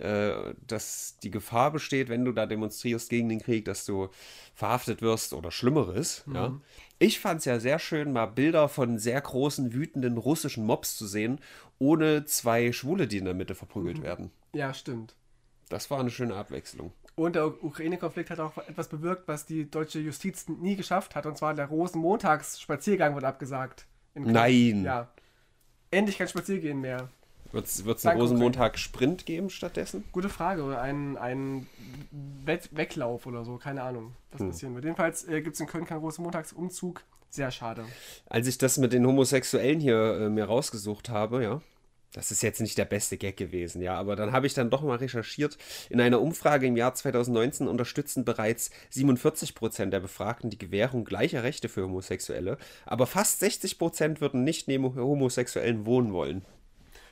[0.00, 4.08] äh, dass die Gefahr besteht, wenn du da demonstrierst gegen den Krieg, dass du
[4.54, 6.24] verhaftet wirst oder Schlimmeres.
[6.32, 6.60] Ja.
[6.98, 11.06] Ich fand es ja sehr schön, mal Bilder von sehr großen, wütenden russischen Mobs zu
[11.06, 11.40] sehen,
[11.78, 14.30] ohne zwei Schwule, die in der Mitte verprügelt werden.
[14.52, 15.14] ja, stimmt.
[15.68, 16.92] Das war eine schöne Abwechslung.
[17.16, 21.26] Und der Ukraine-Konflikt hat auch etwas bewirkt, was die deutsche Justiz nie geschafft hat.
[21.26, 23.86] Und zwar der Rosenmontagsspaziergang wird abgesagt.
[24.14, 24.84] Nein.
[24.84, 25.08] Ja.
[25.90, 27.08] Endlich kein Spaziergehen mehr.
[27.56, 30.04] Wird es einen Rosenmontag-Sprint geben stattdessen?
[30.12, 30.62] Gute Frage.
[30.62, 31.66] Oder ein, ein
[32.44, 33.56] Wett Weglauf oder so.
[33.56, 34.84] Keine Ahnung, was passieren wird.
[34.84, 37.02] Jedenfalls äh, gibt es in Köln keinen Rosenmontagsumzug.
[37.30, 37.84] Sehr schade.
[38.28, 41.60] Als ich das mit den Homosexuellen hier äh, mir rausgesucht habe, ja,
[42.16, 44.80] das ist jetzt nicht der beste Gag gewesen, ja, aber dann habe ich dann doch
[44.80, 45.58] mal recherchiert.
[45.90, 51.42] In einer Umfrage im Jahr 2019 unterstützen bereits 47 Prozent der Befragten die Gewährung gleicher
[51.42, 56.46] Rechte für Homosexuelle, aber fast 60 Prozent würden nicht neben Homosexuellen wohnen wollen.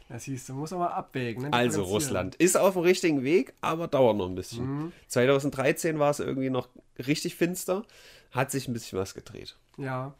[0.08, 1.44] Das hieß, du musst aber abwägen.
[1.44, 1.52] Ne?
[1.52, 1.82] Also.
[1.82, 4.92] Russland ist auf dem richtigen Weg, aber dauert noch ein bisschen.
[5.08, 7.84] 2013 war es irgendwie noch richtig finster,
[8.30, 9.56] hat sich ein bisschen was gedreht.
[9.78, 10.14] Ja.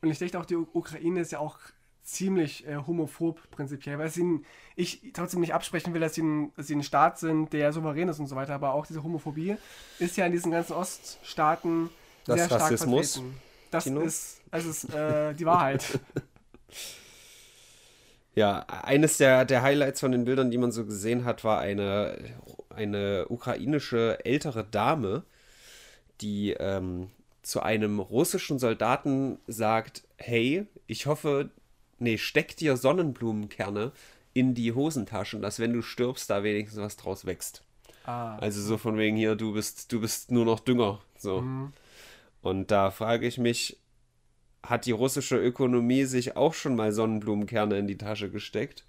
[0.00, 1.58] Und ich denke auch, die Ukraine ist ja auch
[2.04, 4.40] ziemlich äh, homophob prinzipiell, weil sie
[4.76, 8.08] ich trotzdem nicht absprechen will, dass sie, ein, dass sie ein Staat sind, der souverän
[8.08, 9.56] ist und so weiter, aber auch diese Homophobie
[9.98, 11.90] ist ja in diesen ganzen Oststaaten
[12.24, 13.40] Das sehr stark Rassismus, vertreten.
[13.70, 14.00] Das Tino?
[14.00, 16.00] ist, das ist äh, die Wahrheit.
[18.38, 22.16] Ja, eines der, der Highlights von den Bildern, die man so gesehen hat, war eine,
[22.70, 25.24] eine ukrainische ältere Dame,
[26.20, 27.10] die ähm,
[27.42, 31.50] zu einem russischen Soldaten sagt, hey, ich hoffe,
[31.98, 33.90] nee, steck dir Sonnenblumenkerne
[34.34, 37.64] in die Hosentaschen, dass wenn du stirbst, da wenigstens was draus wächst.
[38.04, 41.00] ah, Also so von wegen hier, du bist, du bist nur noch Dünger.
[41.16, 41.42] So.
[42.42, 43.78] Und da frage ich mich,
[44.64, 48.84] hat die russische Ökonomie sich auch schon mal Sonnenblumenkerne in die Tasche gesteckt?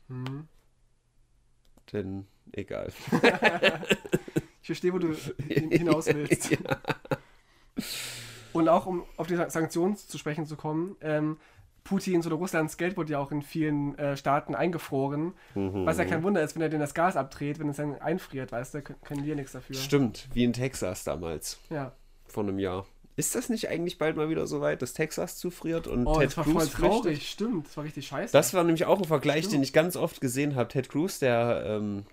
[1.93, 2.91] Denn egal.
[4.61, 5.13] ich verstehe, wo du
[5.47, 6.57] hin- hinaus willst.
[8.53, 11.37] Und auch um auf die Sanktionen zu sprechen zu kommen, ähm,
[11.83, 15.33] Putin oder Russlands Geld wurde ja auch in vielen äh, Staaten eingefroren.
[15.55, 15.85] Mhm.
[15.85, 18.51] Was ja kein Wunder ist, wenn er denn das Gas abdreht, wenn es dann einfriert,
[18.51, 19.75] weißt du, können wir nichts dafür.
[19.75, 21.93] Stimmt, wie in Texas damals, Ja.
[22.25, 22.85] vor einem Jahr.
[23.19, 26.27] Ist das nicht eigentlich bald mal wieder so weit, dass Texas zufriert und Oh, Ted
[26.27, 27.01] das war Cruz voll flüchtet?
[27.03, 27.67] traurig, stimmt.
[27.67, 28.31] Das war richtig scheiße.
[28.31, 29.53] Das war nämlich auch ein Vergleich, Stimmt.
[29.55, 30.69] den ich ganz oft gesehen habe.
[30.69, 32.05] Ted Cruz, der, ähm,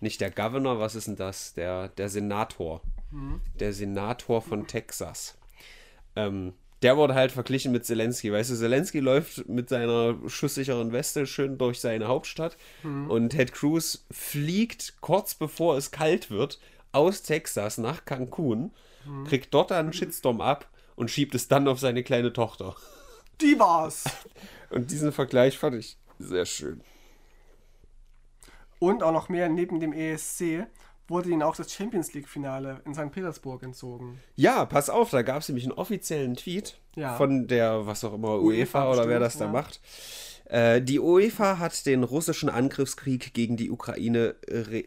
[0.00, 1.54] nicht der Governor, was ist denn das?
[1.54, 2.80] Der, der Senator.
[3.12, 3.40] Mhm.
[3.60, 5.36] Der Senator von Texas.
[6.16, 8.32] Ähm, der wurde halt verglichen mit Zelensky.
[8.32, 13.10] Weißt du, Zelensky läuft mit seiner schusssicheren Weste schön durch seine Hauptstadt Mhm.
[13.10, 16.58] und Ted Cruz fliegt kurz bevor es kalt wird
[16.92, 18.72] aus Texas nach Cancun,
[19.04, 19.24] Mhm.
[19.24, 22.74] kriegt dort einen Shitstorm ab und schiebt es dann auf seine kleine Tochter.
[23.40, 24.04] Die war's.
[24.70, 26.82] Und diesen Vergleich fand ich sehr schön.
[28.78, 30.66] Und auch noch mehr, neben dem ESC
[31.08, 33.10] wurde ihnen auch das Champions League-Finale in St.
[33.10, 34.20] Petersburg entzogen.
[34.36, 37.16] Ja, pass auf, da gab es nämlich einen offiziellen Tweet Ja.
[37.16, 39.50] von der, was auch immer, UEFA UEFA, oder wer das da ja.
[39.50, 39.80] macht.
[40.44, 44.84] Äh, die UEFA hat den russischen Angriffskrieg gegen die Ukraine re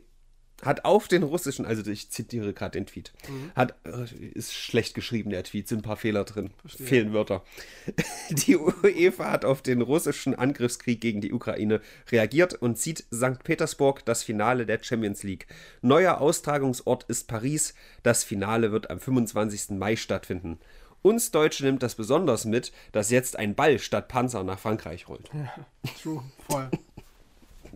[0.66, 3.52] hat auf den russischen, also ich zitiere gerade den Tweet, Mhm.
[3.56, 7.44] hat, äh, ist schlecht geschrieben, der Tweet, sind ein paar Fehler drin, fehlen Wörter.
[8.30, 13.44] Die UEFA hat auf den russischen Angriffskrieg gegen die Ukraine reagiert und zieht St.
[13.44, 15.48] Petersburg das Finale der Champions League.
[15.82, 17.74] Neuer Austragungsort ist Paris,
[18.04, 19.78] das Finale wird am 25.
[19.78, 20.60] Mai stattfinden.
[21.02, 25.30] Uns Deutsche nimmt das besonders mit, dass jetzt ein Ball statt Panzer nach Frankreich rollt.
[26.02, 26.70] True, voll.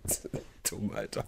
[0.70, 1.26] Dumm, Alter.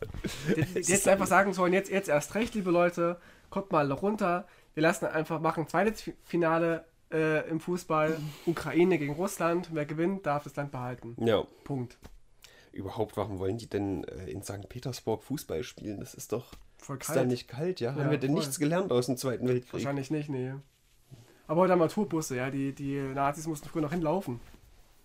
[0.75, 4.47] jetzt einfach sagen sollen, jetzt, jetzt erst recht, liebe Leute, kommt mal runter.
[4.73, 8.17] Wir lassen einfach machen zweites Fi- Finale äh, im Fußball.
[8.45, 9.69] Ukraine gegen Russland.
[9.73, 11.15] Wer gewinnt, darf das Land behalten.
[11.25, 11.43] Ja.
[11.63, 11.97] Punkt.
[12.71, 14.69] Überhaupt, warum wollen die denn äh, in St.
[14.69, 15.99] Petersburg Fußball spielen?
[15.99, 16.52] Das ist doch.
[16.78, 17.19] Voll Ist kalt.
[17.19, 17.91] da nicht kalt, ja?
[17.93, 18.39] Ja, Haben wir denn voll.
[18.39, 19.73] nichts gelernt aus dem Zweiten Weltkrieg?
[19.73, 20.54] Wahrscheinlich nicht, nee.
[21.47, 22.49] Aber heute haben wir Tourbusse, ja.
[22.52, 24.39] Die, die Nazis mussten früher noch hinlaufen.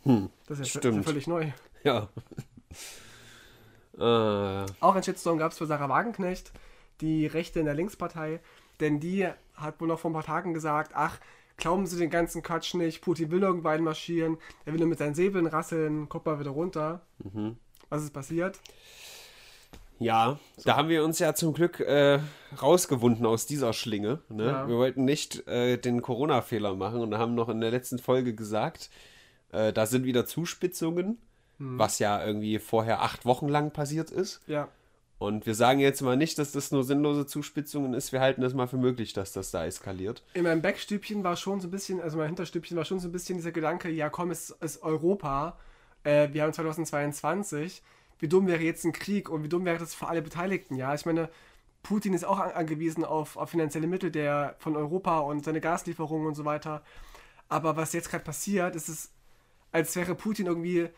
[0.03, 1.05] Hm, Das ist ja Stimmt.
[1.07, 1.49] völlig neu.
[1.85, 2.11] ja.
[3.98, 6.52] Äh, Auch ein Shitstorm gab es für Sarah Wagenknecht,
[7.00, 8.40] die Rechte in der Linkspartei,
[8.80, 11.18] denn die hat wohl noch vor ein paar Tagen gesagt, ach,
[11.57, 15.14] glauben Sie den ganzen Quatsch nicht, Putin will irgendwann marschieren, er will nur mit seinen
[15.14, 17.02] Säbeln rasseln, kommt mal wieder runter.
[17.22, 17.57] Mhm.
[17.88, 18.61] Was ist passiert?
[19.98, 22.18] ja, da haben wir uns ja zum Glück äh,
[22.61, 24.20] rausgewunden aus dieser Schlinge.
[24.28, 24.46] Ne?
[24.46, 24.68] Ja.
[24.68, 28.90] Wir wollten nicht äh, den Corona-Fehler machen und haben noch in der letzten Folge gesagt,
[29.52, 31.18] äh, da sind wieder Zuspitzungen,
[31.59, 31.79] Hm.
[31.79, 34.40] was ja irgendwie vorher acht Wochen lang passiert ist.
[34.47, 34.69] Ja,
[35.19, 38.12] Und wir sagen jetzt mal nicht, dass das nur sinnlose Zuspitzungen ist.
[38.12, 40.23] Wir halten es mal für möglich, dass das da eskaliert.
[40.35, 43.12] in meinem Backstübchen war schon so ein bisschen, also mein Hinterstübchen war schon so ein
[43.12, 45.57] bisschen dieser Gedanke, ja komm, es ist Europa,
[46.03, 47.83] äh, wir haben 2022,
[48.19, 50.95] wie dumm wäre jetzt ein Krieg und wie dumm wäre das für alle Beteiligten, ja.
[50.95, 51.29] Ich meine,
[51.83, 56.27] Putin ist auch an- angewiesen auf, auf finanzielle Mittel der, von Europa und seine Gaslieferungen
[56.27, 56.83] und so weiter.
[57.49, 59.11] Aber was jetzt gerade passiert, ist es,
[59.73, 60.88] als wäre Putin irgendwie,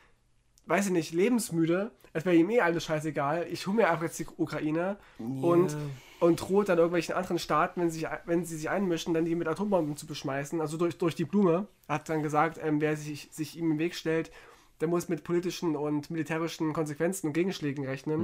[0.66, 3.46] weiß ich nicht, lebensmüde, als wäre ihm eh alles scheißegal.
[3.50, 5.76] Ich hole mir einfach jetzt die Ukraine und,
[6.20, 9.35] und droht dann irgendwelchen anderen Staaten, wenn sie, sich, wenn sie sich einmischen, dann die
[9.35, 10.61] mit Atombomben zu beschmeißen.
[10.61, 11.68] Also durch, durch die Blume.
[11.88, 14.33] Hat dann gesagt, ähm, wer sich, sich ihm im Weg stellt,
[14.81, 18.20] der muss mit politischen und militärischen Konsequenzen und Gegenschlägen rechnen.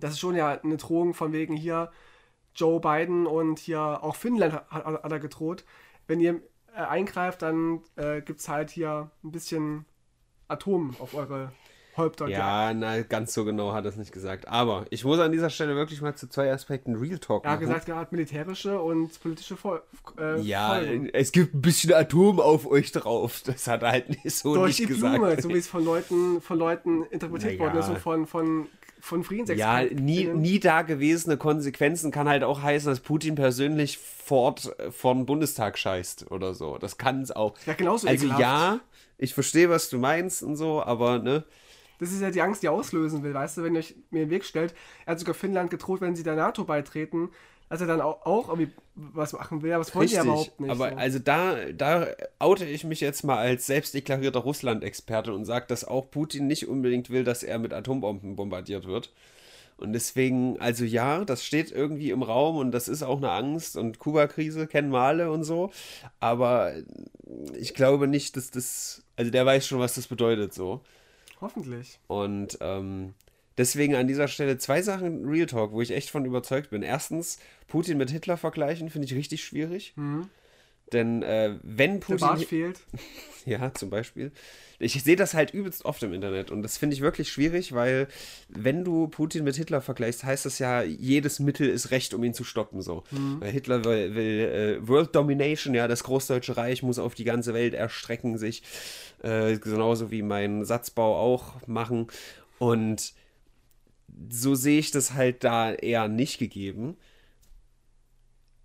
[0.00, 1.90] Das ist schon ja eine Drohung von wegen hier
[2.54, 5.64] Joe Biden und hier auch Finnland hat, hat, hat er gedroht.
[6.06, 6.42] Wenn ihr
[6.74, 9.86] äh, eingreift, dann äh, gibt es halt hier ein bisschen
[10.50, 11.52] Atom auf eure
[11.96, 12.28] Häupter.
[12.28, 14.46] Ja, na, ganz so genau hat er es nicht gesagt.
[14.48, 17.60] Aber ich muss an dieser Stelle wirklich mal zu zwei Aspekten Real Talk Er hat
[17.60, 17.68] machen.
[17.68, 19.82] gesagt, er hat militärische und politische Fol
[20.18, 21.10] äh, ja, Folgen.
[21.12, 23.42] es gibt ein bisschen Atom auf euch drauf.
[23.44, 25.16] Das hat er halt nicht so Durch die nicht gesagt.
[25.16, 27.72] Blume, so wie es von Leuten, von Leuten interpretiert Naja.
[27.74, 28.66] worden ist und von, von,
[29.00, 30.04] von Ja, Friedensexperten.
[30.04, 35.76] nie, nie dagewesene Konsequenzen kann halt auch heißen, dass Putin persönlich fort vor den Bundestag
[35.76, 36.78] scheißt oder so.
[36.78, 37.54] Das kann es auch.
[37.66, 38.40] Ja, genauso Also ekelhaft.
[38.40, 38.80] ja,
[39.20, 41.44] ich verstehe, was du meinst und so, aber ne,
[41.98, 44.30] Das ist ja die Angst, die auslösen will, weißt du, wenn ihr euch mir den
[44.30, 44.74] Weg stellt.
[45.04, 47.28] Er hat sogar Finnland gedroht, wenn sie der NATO beitreten,
[47.68, 49.72] dass er dann auch, auch irgendwie was machen will.
[49.72, 50.18] Aber das wollte richtig.
[50.18, 50.70] er überhaupt nicht.
[50.70, 50.96] aber so.
[50.96, 56.10] also da, da oute ich mich jetzt mal als selbstdeklarierter Russland-Experte und sage, dass auch
[56.10, 59.12] Putin nicht unbedingt will, dass er mit Atombomben bombardiert wird.
[59.80, 63.78] Und deswegen, also ja, das steht irgendwie im Raum und das ist auch eine Angst
[63.78, 65.70] und Kuba-Krise kennen wir alle und so.
[66.18, 66.74] Aber
[67.58, 70.80] ich glaube nicht, dass das, also der weiß schon, was das bedeutet so.
[71.42, 71.98] Hoffentlich.
[72.06, 73.12] Und ähm,
[73.58, 76.82] deswegen an dieser Stelle zwei Sachen Real Talk, wo ich echt von überzeugt bin.
[76.82, 79.92] Erstens, Putin mit Hitler vergleichen, finde ich richtig schwierig.
[80.92, 82.18] Denn äh, wenn Putin.
[82.18, 82.80] Der Bart fehlt.
[83.46, 84.32] Ja, zum Beispiel.
[84.78, 88.08] Ich sehe das halt übelst oft im Internet und das finde ich wirklich schwierig, weil
[88.48, 92.34] wenn du Putin mit Hitler vergleichst, heißt das ja, jedes Mittel ist recht, um ihn
[92.34, 92.80] zu stoppen.
[92.80, 93.04] So.
[93.10, 93.40] Mhm.
[93.40, 97.52] Weil Hitler will, will äh, World Domination, ja, das Großdeutsche Reich muss auf die ganze
[97.52, 98.62] Welt erstrecken, sich
[99.22, 102.06] äh, genauso wie mein Satzbau auch machen.
[102.58, 103.14] Und
[104.30, 106.96] so sehe ich das halt da eher nicht gegeben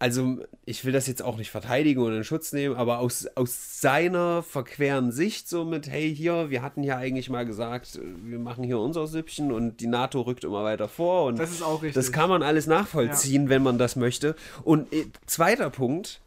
[0.05, 3.81] also ich will das jetzt auch nicht verteidigen oder in Schutz nehmen, aber aus, aus
[3.81, 8.63] seiner verqueren Sicht so mit, hey, hier, wir hatten ja eigentlich mal gesagt, wir machen
[8.63, 11.95] hier unser Süppchen und die NATO rückt immer weiter vor und das ist auch richtig.
[11.95, 13.49] Das kann man alles nachvollziehen, ja.
[13.49, 14.35] wenn man das möchte.
[14.63, 16.21] Und äh, zweiter Punkt,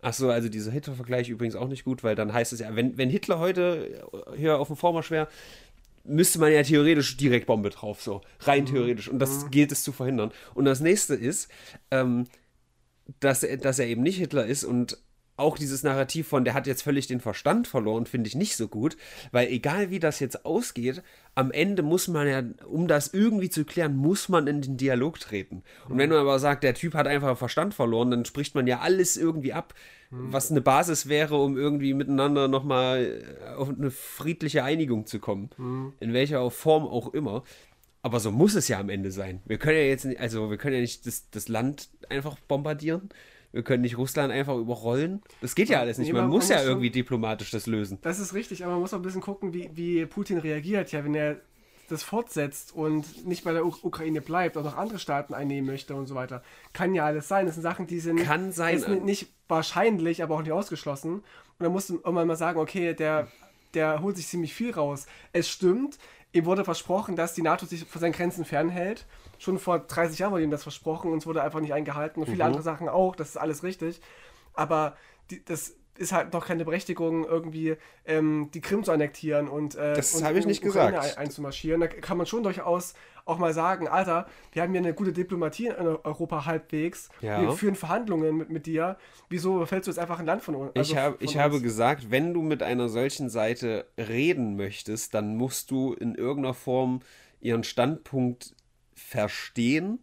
[0.00, 3.10] Achso, also dieser Hitler-Vergleich übrigens auch nicht gut, weil dann heißt es ja, wenn, wenn
[3.10, 5.26] Hitler heute hier auf dem Vormarsch wäre,
[6.04, 8.66] müsste man ja theoretisch direkt Bombe drauf, so rein mhm.
[8.66, 9.08] theoretisch.
[9.08, 9.50] Und das mhm.
[9.50, 10.30] gilt es zu verhindern.
[10.54, 11.48] Und das nächste ist,
[11.90, 12.28] ähm,
[13.20, 14.98] dass, dass er eben nicht Hitler ist und
[15.38, 18.66] auch dieses Narrativ von, der hat jetzt völlig den Verstand verloren, finde ich nicht so
[18.66, 18.96] gut,
[19.30, 21.02] weil egal wie das jetzt ausgeht,
[21.36, 25.20] am Ende muss man ja, um das irgendwie zu klären, muss man in den Dialog
[25.20, 25.62] treten.
[25.88, 28.80] Und wenn man aber sagt, der Typ hat einfach Verstand verloren, dann spricht man ja
[28.80, 29.74] alles irgendwie ab,
[30.10, 30.32] mhm.
[30.32, 33.22] was eine Basis wäre, um irgendwie miteinander nochmal
[33.56, 35.50] auf eine friedliche Einigung zu kommen.
[35.56, 35.92] Mhm.
[36.00, 37.44] In welcher Form auch immer.
[38.02, 39.42] Aber so muss es ja am Ende sein.
[39.44, 43.08] Wir können ja jetzt nicht, also wir können ja nicht das, das Land einfach bombardieren.
[43.50, 45.22] Wir können nicht Russland einfach überrollen.
[45.40, 46.12] Das geht ja alles nicht.
[46.12, 47.98] man, man muss ja irgendwie diplomatisch das lösen.
[48.02, 50.92] Das ist richtig, aber man muss auch ein bisschen gucken, wie, wie Putin reagiert.
[50.92, 51.40] Ja, wenn er
[51.88, 55.94] das fortsetzt und nicht bei der U Ukraine bleibt, auch noch andere Staaten einnehmen möchte
[55.94, 56.42] und so weiter.
[56.72, 57.46] Kann ja alles sein.
[57.46, 58.78] Das sind Sachen, die sind, Kann sein.
[58.78, 61.14] sind nicht wahrscheinlich, aber auch nicht ausgeschlossen.
[61.14, 61.24] Und
[61.58, 63.28] dann musst du irgendwann mal sagen, okay, der,
[63.72, 65.06] der holt sich ziemlich viel raus.
[65.32, 65.98] Es stimmt,
[66.38, 69.06] ihm wurde versprochen, dass die NATO sich von seinen Grenzen fernhält.
[69.38, 72.26] Schon vor 30 Jahren wurde ihm das versprochen und es wurde einfach nicht eingehalten und
[72.26, 72.48] viele mhm.
[72.48, 74.00] andere Sachen auch, das ist alles richtig.
[74.54, 74.96] Aber
[75.30, 79.94] die, das ist halt noch keine Berechtigung, irgendwie ähm, die Krim zu annektieren und, äh,
[79.94, 81.18] das habe ich nicht Ukraine gesagt.
[81.18, 81.80] einzumarschieren.
[81.80, 85.66] Da kann man schon durchaus auch mal sagen, Alter, wir haben hier eine gute Diplomatie
[85.66, 87.10] in Europa halbwegs.
[87.20, 87.42] Ja.
[87.42, 88.96] Wir führen Verhandlungen mit, mit dir.
[89.28, 90.72] Wieso fällst du jetzt einfach ein Land von uns?
[90.74, 91.36] Also ich, hab, ich uns?
[91.36, 96.54] habe gesagt, wenn du mit einer solchen Seite reden möchtest, dann musst du in irgendeiner
[96.54, 97.00] Form
[97.40, 98.54] ihren Standpunkt
[98.94, 99.98] verstehen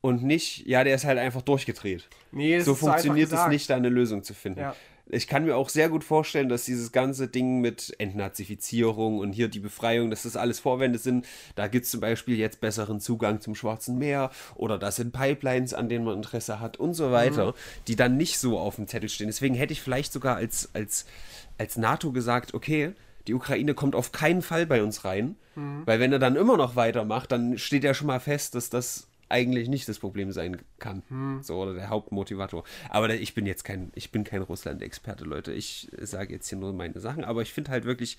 [0.00, 2.08] und nicht, ja, der ist halt einfach durchgedreht.
[2.32, 4.60] Nee, so funktioniert es nicht, da eine Lösung zu finden.
[4.60, 4.74] Ja
[5.06, 9.48] ich kann mir auch sehr gut vorstellen, dass dieses ganze Ding mit Entnazifizierung und hier
[9.48, 11.26] die Befreiung, dass das alles Vorwände sind.
[11.56, 15.74] Da gibt es zum Beispiel jetzt besseren Zugang zum Schwarzen Meer oder das sind Pipelines,
[15.74, 17.54] an denen man Interesse hat und so weiter, mhm.
[17.86, 19.26] die dann nicht so auf dem Zettel stehen.
[19.26, 21.04] Deswegen hätte ich vielleicht sogar als, als,
[21.58, 22.92] als NATO gesagt, okay,
[23.26, 25.82] die Ukraine kommt auf keinen Fall bei uns rein, mhm.
[25.84, 29.06] weil wenn er dann immer noch weitermacht, dann steht ja schon mal fest, dass das
[29.28, 31.02] eigentlich nicht das Problem sein kann.
[31.08, 31.42] Hm.
[31.42, 32.64] So, oder der Hauptmotivator.
[32.90, 35.52] Aber ich bin jetzt kein, ich bin kein Russland-Experte, Leute.
[35.52, 38.18] Ich sage jetzt hier nur meine Sachen, aber ich finde halt wirklich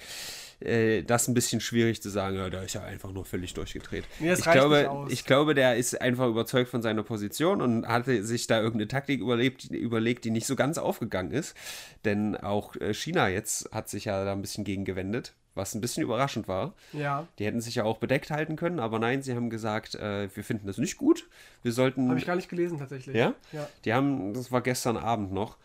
[0.60, 4.06] äh, das ein bisschen schwierig zu sagen, ja, da ist ja einfach nur völlig durchgedreht.
[4.20, 8.48] Nee, ich, glaube, ich glaube, der ist einfach überzeugt von seiner Position und hatte sich
[8.48, 11.56] da irgendeine Taktik überlebt, überlegt, die nicht so ganz aufgegangen ist.
[12.04, 15.82] Denn auch äh, China jetzt hat sich ja da ein bisschen gegen gewendet was ein
[15.82, 16.74] bisschen überraschend war.
[16.94, 17.28] Ja.
[17.40, 20.44] Die hätten sich ja auch bedeckt halten können, aber nein, sie haben gesagt, äh, wir
[20.44, 21.28] finden das nicht gut.
[21.64, 22.10] Wir sollten.
[22.10, 23.16] Habe ich gar nicht gelesen tatsächlich.
[23.16, 23.34] Ja?
[23.52, 23.68] ja.
[23.86, 25.58] Die haben, das war gestern Abend noch.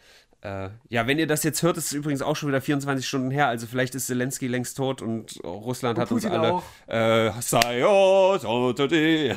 [0.42, 3.30] Äh, ja, wenn ihr das jetzt hört, ist es übrigens auch schon wieder 24 Stunden
[3.30, 3.48] her.
[3.48, 6.62] Also vielleicht ist Zelensky längst tot und Russland und hat Putin uns alle.
[6.86, 7.30] Äh,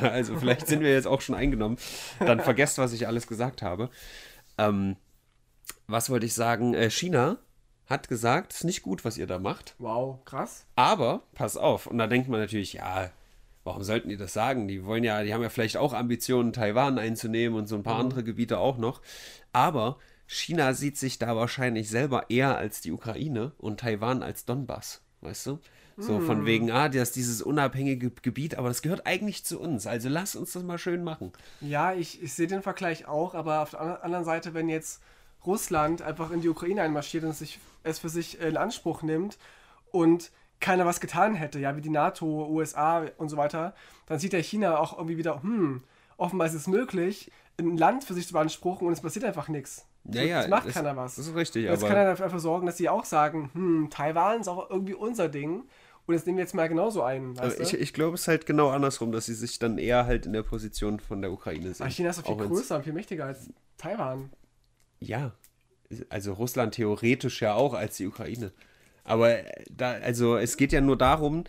[0.02, 1.76] also vielleicht sind wir jetzt auch schon eingenommen.
[2.20, 3.90] Dann vergesst, was ich alles gesagt habe.
[4.56, 4.96] Ähm,
[5.86, 6.72] was wollte ich sagen?
[6.72, 7.38] Äh, China
[7.86, 9.74] hat gesagt, es ist nicht gut, was ihr da macht.
[9.78, 10.66] Wow, krass.
[10.76, 13.10] Aber, pass auf, und da denkt man natürlich, ja,
[13.64, 14.68] warum sollten die das sagen?
[14.68, 17.94] Die wollen ja, die haben ja vielleicht auch Ambitionen, Taiwan einzunehmen und so ein paar
[17.94, 18.00] mhm.
[18.00, 19.00] andere Gebiete auch noch.
[19.52, 25.02] Aber China sieht sich da wahrscheinlich selber eher als die Ukraine und Taiwan als Donbass,
[25.20, 25.58] weißt du?
[25.96, 26.46] So von mhm.
[26.46, 29.86] wegen, ah, das ist dieses unabhängige Gebiet, aber das gehört eigentlich zu uns.
[29.86, 31.32] Also lass uns das mal schön machen.
[31.60, 35.00] Ja, ich, ich sehe den Vergleich auch, aber auf der anderen Seite, wenn jetzt
[35.46, 39.38] Russland einfach in die Ukraine einmarschiert und sich es für sich in Anspruch nimmt
[39.90, 40.30] und
[40.60, 43.74] keiner was getan hätte, ja, wie die NATO, USA und so weiter,
[44.06, 45.82] dann sieht der China auch irgendwie wieder, hm,
[46.16, 49.86] offenbar ist es möglich, ein Land für sich zu beanspruchen und es passiert einfach nichts.
[50.04, 51.16] Ja, ja, es macht das, keiner was.
[51.16, 51.64] Das ist richtig.
[51.64, 55.28] Jetzt kann er dafür sorgen, dass sie auch sagen, hm, Taiwan ist auch irgendwie unser
[55.28, 55.64] Ding.
[56.06, 57.38] Und das nehmen wir jetzt mal genauso ein.
[57.38, 60.26] Also ich, ich glaube, es ist halt genau andersrum, dass sie sich dann eher halt
[60.26, 61.82] in der Position von der Ukraine sehen.
[61.82, 64.30] Aber China ist doch viel größer und viel mächtiger als Taiwan.
[65.06, 65.32] Ja,
[66.08, 68.52] also Russland theoretisch ja auch als die Ukraine.
[69.04, 69.36] Aber
[69.70, 71.44] da, also es geht ja nur darum,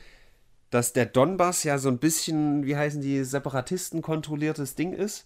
[0.70, 5.26] dass der Donbass ja so ein bisschen, wie heißen die, Separatisten kontrolliertes Ding ist.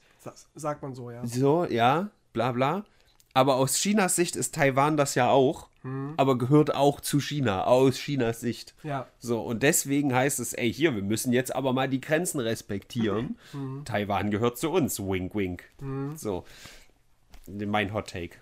[0.54, 1.26] sagt man so, ja.
[1.26, 2.86] So, ja, bla bla.
[3.34, 5.70] Aber aus Chinas Sicht ist Taiwan das ja auch,
[6.18, 8.76] aber gehört auch zu China, aus Chinas Sicht.
[8.84, 9.08] Ja.
[9.18, 13.38] So, und deswegen heißt es, ey, hier, wir müssen jetzt aber mal die Grenzen respektieren.
[13.86, 15.64] Taiwan gehört zu uns, wink, wink.
[16.16, 16.44] So,
[17.66, 18.38] mein Hot Take.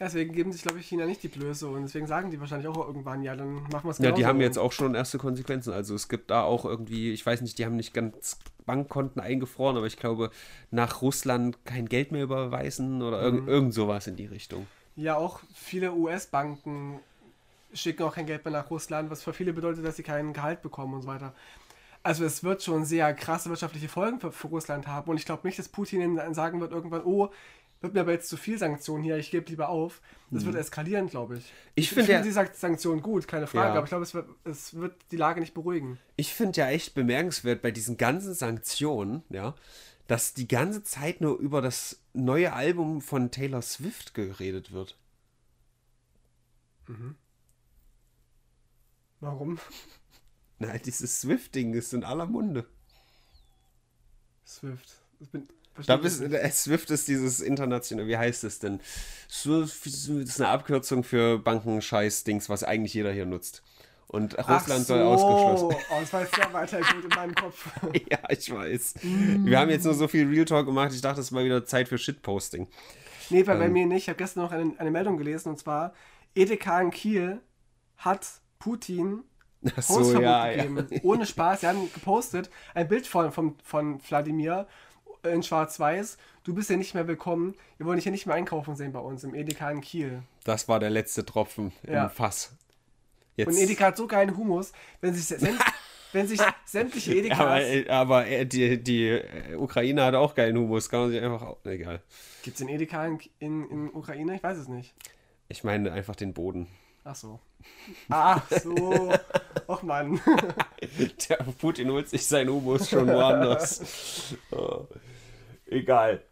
[0.00, 2.86] Deswegen geben sich, glaube ich, China nicht die Blöße und deswegen sagen die wahrscheinlich auch
[2.86, 5.74] irgendwann, ja, dann machen wir es Ja, die haben jetzt auch schon erste Konsequenzen.
[5.74, 9.76] Also es gibt da auch irgendwie, ich weiß nicht, die haben nicht ganz Bankkonten eingefroren,
[9.76, 10.30] aber ich glaube,
[10.70, 14.66] nach Russland kein Geld mehr überweisen oder irgend, irgend sowas in die Richtung.
[14.96, 17.00] Ja, auch viele US-Banken
[17.74, 20.62] schicken auch kein Geld mehr nach Russland, was für viele bedeutet, dass sie kein Gehalt
[20.62, 21.34] bekommen und so weiter.
[22.02, 25.46] Also es wird schon sehr krasse wirtschaftliche Folgen für, für Russland haben und ich glaube
[25.46, 27.30] nicht, dass Putin ihnen sagen wird irgendwann, oh,
[27.80, 30.00] wird mir aber jetzt zu viel Sanktionen hier, ich gebe lieber auf.
[30.30, 31.44] Das wird eskalieren, glaube ich.
[31.44, 31.48] Mhm.
[31.74, 33.74] Ich ich finde ja- die Sank- Sanktionen gut, keine Frage, Ja.
[33.74, 35.98] aber ich glaube, es wird, es wird die Lage nicht beruhigen.
[36.16, 39.54] Ich finde ja echt bemerkenswert bei diesen ganzen Sanktionen, ja,
[40.06, 44.96] dass die ganze Zeit nur über das neue Album von Taylor Swift geredet wird.
[49.20, 49.58] Warum?
[50.58, 52.66] Na, dieses Swift-Ding ist in aller Munde.
[54.46, 54.96] Swift.
[55.20, 55.48] Ich bin,
[55.86, 58.80] Da bist, äh, Swift ist dieses internationale, wie heißt es denn?
[59.30, 63.62] Swift ist eine Abkürzung für Bankenscheiß-Dings, was eigentlich jeder hier nutzt.
[64.06, 64.94] Und Russland so.
[64.94, 65.76] soll ausgeschlossen.
[65.90, 67.68] Oh, das war jetzt sehr weiter gut in meinem Kopf.
[68.10, 68.94] ja, ich weiß.
[69.02, 71.64] Wir haben jetzt nur so viel Real Talk gemacht, ich dachte, es ist mal wieder
[71.64, 72.66] Zeit für Shitposting.
[73.30, 73.72] Nee, bei, bei Ähm.
[73.72, 74.02] mir nicht.
[74.02, 75.94] Ich habe gestern noch eine, eine Meldung gelesen und zwar:
[76.34, 77.40] Edeka in Kiel
[77.98, 78.26] hat
[78.58, 79.22] Putin
[79.76, 80.64] Ach so, ja, ja.
[80.64, 80.86] gegeben.
[81.02, 81.60] Ohne Spaß.
[81.60, 84.66] Sie haben gepostet ein Bild von, von, von Wladimir
[85.24, 86.16] in Schwarz-Weiß.
[86.44, 87.54] Du bist ja nicht mehr willkommen.
[87.76, 90.22] Wir wollen dich hier nicht mehr einkaufen sehen bei uns im Edeka in Kiel.
[90.44, 92.04] Das war der letzte Tropfen Ja.
[92.04, 92.52] im Fass.
[93.36, 95.40] Und Jetzt, Edeka hat so geilen Humus, wenn sich,
[96.12, 97.38] wenn sich sämtliche Edekas.
[97.40, 101.20] aber äh, aber äh, die, die äh, Ukraine hat auch geilen Humus, kann man sich
[101.22, 101.42] einfach.
[101.42, 102.00] au- Egal.
[102.42, 104.34] Gibt es den Edeka in, in, in Ukraine?
[104.36, 104.94] Ich weiß es nicht.
[105.48, 106.66] Ich meine einfach den Boden.
[107.10, 107.40] Ach so.
[108.08, 109.12] Ach so.
[109.66, 110.20] Och Mann.
[111.28, 114.36] Der Putin holt sich seinen Humus schon woanders.
[114.52, 114.86] oh,
[115.66, 116.22] egal.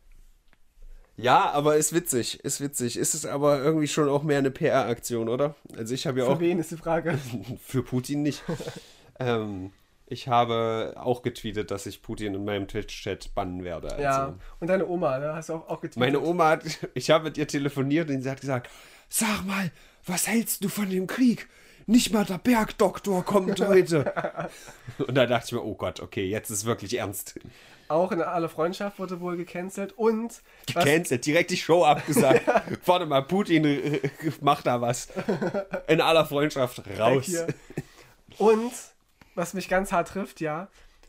[1.17, 2.97] Ja, aber ist witzig, ist witzig.
[2.97, 5.57] Ist es aber irgendwie schon auch mehr eine PR-Aktion, oder?
[5.77, 7.19] Also ich habe ja Für auch wen ist die Frage?
[7.65, 8.45] für Putin nicht.
[9.19, 9.73] ähm,
[10.07, 13.91] ich habe auch getweetet, dass ich Putin in meinem Twitch-Chat bannen werde.
[13.91, 14.03] Also.
[14.03, 14.35] Ja.
[14.61, 15.35] Und deine Oma, ne?
[15.35, 15.99] Hast du auch, auch getweetet.
[15.99, 16.63] Meine Oma hat,
[16.95, 18.71] ich habe mit ihr telefoniert und sie hat gesagt,
[19.09, 19.73] sag mal,
[20.09, 21.49] was hältst du von dem Krieg?
[21.87, 24.13] Nicht mal der Bergdoktor kommt heute.
[24.99, 27.39] und da dachte ich mir, oh Gott, okay, jetzt ist wirklich ernst.
[27.89, 29.93] Auch in aller Freundschaft wurde wohl gecancelt.
[29.97, 32.43] Und Gecancelt, direkt die Show abgesagt.
[32.87, 34.01] Warte mal, Putin äh,
[34.43, 35.09] macht da was.
[35.87, 37.33] In aller Freundschaft raus.
[38.37, 38.73] Und
[39.35, 40.69] was mich ganz hart trifft, ja,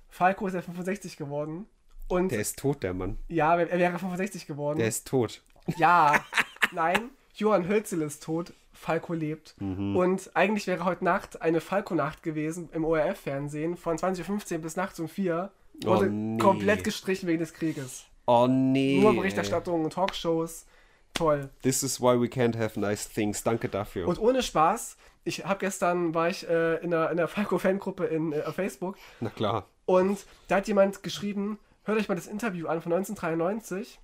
[0.10, 1.66] Falco ist ja 65 geworden.
[2.08, 3.18] Und Der ist tot, der Mann.
[3.28, 4.80] ja, er wäre 65 geworden.
[4.80, 5.42] Der ist tot.
[5.78, 6.24] Ja,
[6.72, 9.56] nein, Johann Hölzel ist tot, Falco lebt.
[9.60, 9.96] Mhm.
[9.96, 15.00] Und eigentlich wäre heute Nacht eine Falco-Nacht gewesen im ORF-Fernsehen von 20.15 Uhr bis nachts
[15.00, 15.52] um 4.
[15.84, 16.42] Oh, Wurde nee.
[16.42, 18.06] komplett gestrichen wegen des Krieges.
[18.26, 19.00] Oh nee.
[19.02, 20.66] Nur Berichterstattung und Talkshows.
[21.14, 21.50] Toll.
[21.62, 23.44] This is why we can't have nice things.
[23.44, 24.08] Danke dafür.
[24.08, 28.32] Und ohne Spaß, ich habe gestern, war ich äh, in einer, in einer Falco-Fangruppe in,
[28.32, 29.66] äh, auf Facebook Na klar.
[29.86, 34.00] und da hat jemand geschrieben, hört euch mal das Interview an von 1993,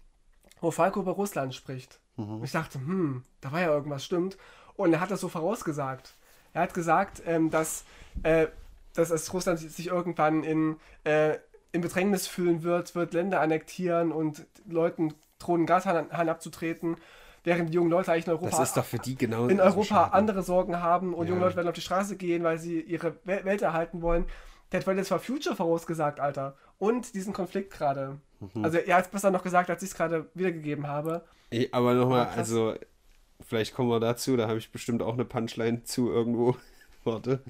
[0.60, 2.00] wo Falco über Russland spricht.
[2.18, 4.38] Und ich dachte, hm, da war ja irgendwas, stimmt.
[4.78, 6.14] Und er hat das so vorausgesagt.
[6.54, 7.84] Er hat gesagt, ähm, dass,
[8.24, 8.48] äh,
[8.94, 11.38] dass es Russland sich irgendwann in, äh,
[11.72, 16.96] in Bedrängnis fühlen wird, wird Länder annektieren und Leuten drohen Gashahn Hahn abzutreten,
[17.44, 18.48] während die jungen Leute eigentlich in Europa
[19.18, 21.32] genau in Europa andere Sorgen haben und Ja.
[21.34, 24.26] junge Leute werden auf die Straße gehen, weil sie ihre Wel- Welt erhalten wollen.
[24.72, 26.56] Der hat Fridays for Future vorausgesagt, Alter.
[26.80, 28.18] Und diesen Konflikt gerade.
[28.40, 28.64] Mhm.
[28.66, 31.24] Also er hat es besser noch gesagt, als ich es gerade wiedergegeben habe.
[31.52, 32.76] Ey, aber nochmal, also,
[33.46, 36.58] vielleicht kommen wir dazu, da habe ich bestimmt auch eine Punchline zu irgendwo.
[37.04, 37.42] Warte.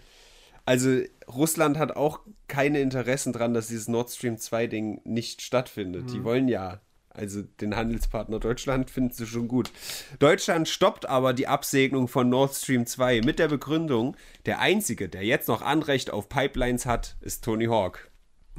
[0.65, 6.11] Also, Russland hat auch keine Interessen dran, dass dieses Nord Stream 2-Ding nicht stattfindet.
[6.11, 6.79] Die wollen ja.
[7.09, 9.71] Also den Handelspartner Deutschland finden sie schon gut.
[10.19, 15.23] Deutschland stoppt aber die Absegnung von Nord Stream 2 mit der Begründung, der Einzige, der
[15.23, 18.09] jetzt noch Anrecht auf Pipelines hat, ist Tony Hawk.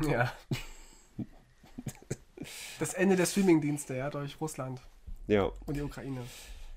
[0.08, 0.32] Ja.
[2.78, 4.80] das Ende der Streamingdienste, ja, durch Russland
[5.26, 5.50] Ja.
[5.66, 6.22] und die Ukraine.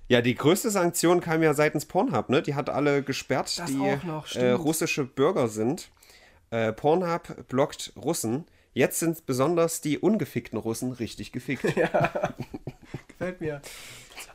[0.09, 2.41] Ja, die größte Sanktion kam ja seitens Pornhub, ne?
[2.41, 5.91] Die hat alle gesperrt, Das die noch, äh, russische Bürger sind.
[6.49, 8.45] Äh, Pornhub blockt Russen.
[8.73, 11.63] Jetzt sind besonders die ungefickten Russen richtig gefickt.
[13.07, 13.61] Gefällt mir.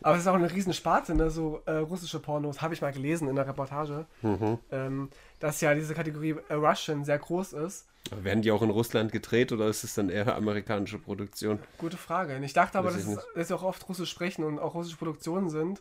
[0.05, 1.30] Aber es ist auch eine riesen Sparte, ne?
[1.30, 4.59] so äh, russische Pornos, habe ich mal gelesen in der Reportage, Mhm.
[4.70, 5.09] ähm,
[5.40, 7.86] dass ja diese Kategorie äh, Russian sehr groß ist.
[8.11, 11.59] Werden die auch in Russland gedreht oder ist es dann eher amerikanische Produktion?
[11.78, 12.38] Gute Frage.
[12.44, 15.48] Ich dachte aber, dass, ich dass sie auch oft Russisch sprechen und auch russische Produktionen
[15.48, 15.80] sind.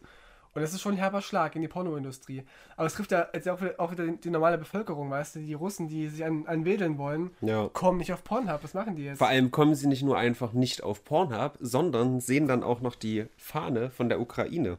[0.56, 2.44] Und das ist schon ein herber Schlag in die Pornoindustrie.
[2.78, 5.40] Aber es trifft ja jetzt auch wieder, auch wieder die, die normale Bevölkerung, weißt du?
[5.40, 7.70] Die Russen, die sich an, anwedeln wollen, Ja.
[7.74, 8.64] kommen nicht auf Pornhub.
[8.64, 9.18] Was machen die jetzt?
[9.18, 12.94] Vor allem kommen sie nicht nur einfach nicht auf Pornhub, sondern sehen dann auch noch
[12.96, 14.78] die Fahne von der Ukraine.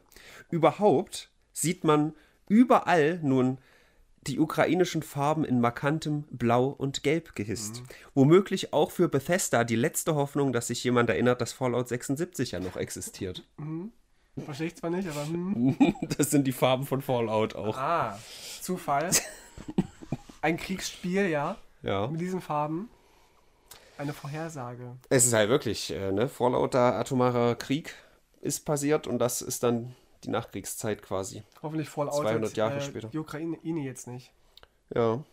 [0.49, 2.13] Überhaupt sieht man
[2.47, 3.57] überall nun
[4.27, 7.83] die ukrainischen Farben in markantem Blau und Gelb gehisst.
[8.13, 12.59] Womöglich auch für Bethesda die letzte Hoffnung, dass sich jemand erinnert, dass Fallout 76 ja
[12.59, 13.43] noch existiert.
[14.43, 15.95] Verstehe ich zwar nicht, aber hm.
[16.17, 17.77] Das sind die Farben von Fallout auch.
[17.77, 18.19] Ah,
[18.61, 19.09] Zufall.
[20.41, 21.57] Ein Kriegsspiel, ja.
[21.81, 22.07] Ja.
[22.07, 22.89] Mit diesen Farben.
[23.97, 24.97] Eine Vorhersage.
[25.09, 26.27] Es ist halt wirklich, äh, ne?
[26.27, 27.93] Fallout, der atomarer Krieg
[28.41, 31.43] ist passiert und das ist dann die Nachkriegszeit quasi.
[31.63, 33.07] Hoffentlich Fallout 200 Jahre äh, später.
[33.07, 34.31] die Ukraine jetzt nicht.
[34.93, 35.23] Ja.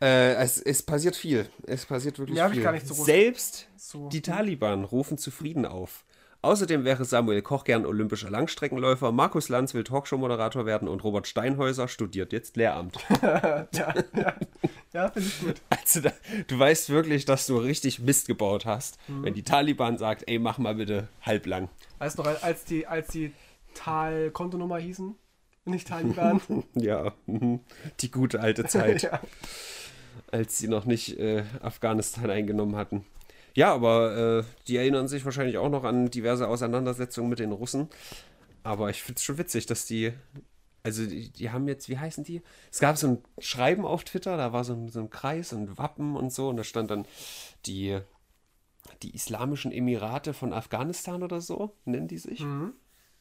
[0.00, 1.48] Äh, es, es passiert viel.
[1.66, 2.64] Es passiert wirklich Mehr hab ich viel.
[2.64, 4.08] gar nicht so Selbst So.
[4.08, 6.04] die Taliban rufen zu Frieden auf.
[6.42, 11.86] Außerdem wäre Samuel Koch gern olympischer Langstreckenläufer, Markus Lanz will Talkshow-Moderator werden und Robert Steinhäuser
[11.86, 12.96] studiert jetzt Lehramt.
[13.22, 14.34] ja, ja.
[14.92, 15.54] ja finde ich gut.
[15.68, 16.12] Also da,
[16.46, 19.24] du weißt wirklich, dass du richtig Mist gebaut hast, Mhm.
[19.24, 21.68] wenn die Taliban sagt, ey, mach mal bitte halblang.
[21.98, 23.32] Weißt du noch, als die, als die
[23.74, 25.14] Tal-Kontonummer hießen?
[25.66, 26.40] Nicht Taliban?
[26.74, 27.60] Ja, mhm.
[28.00, 29.02] die gute alte Zeit.
[29.02, 29.20] ja.
[30.32, 33.04] als sie noch nicht äh, Afghanistan eingenommen hatten.
[33.54, 37.88] Ja, aber äh, die erinnern sich wahrscheinlich auch noch an diverse Auseinandersetzungen mit den Russen.
[38.62, 40.12] Aber ich finde es schon witzig, dass die,
[40.82, 42.42] also die, die haben jetzt, wie heißen die?
[42.70, 45.78] Es gab so ein Schreiben auf Twitter, da war so ein, so ein Kreis und
[45.78, 47.06] Wappen und so und da stand dann
[47.66, 47.98] die,
[49.02, 52.40] die Islamischen Emirate von Afghanistan oder so, nennen die sich.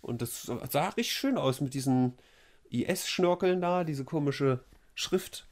[0.02, 2.14] Und das sah richtig schön aus mit diesen
[2.70, 4.64] IS-Schnörkeln da, diese komische
[4.96, 5.48] Schrift,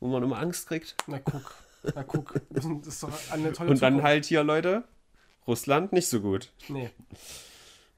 [0.00, 0.96] wo man immer Angst kriegt.
[1.06, 1.54] Na guck.
[1.94, 2.40] Na guck.
[2.50, 4.04] Das ist doch eine tolle Und dann Zukunft.
[4.06, 4.84] halt hier, Leute,
[5.46, 6.52] Russland nicht so gut.
[6.68, 6.90] Nee.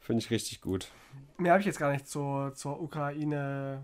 [0.00, 0.88] Finde ich richtig gut.
[1.36, 3.82] Mehr habe ich jetzt gar nicht zur, zur Ukraine.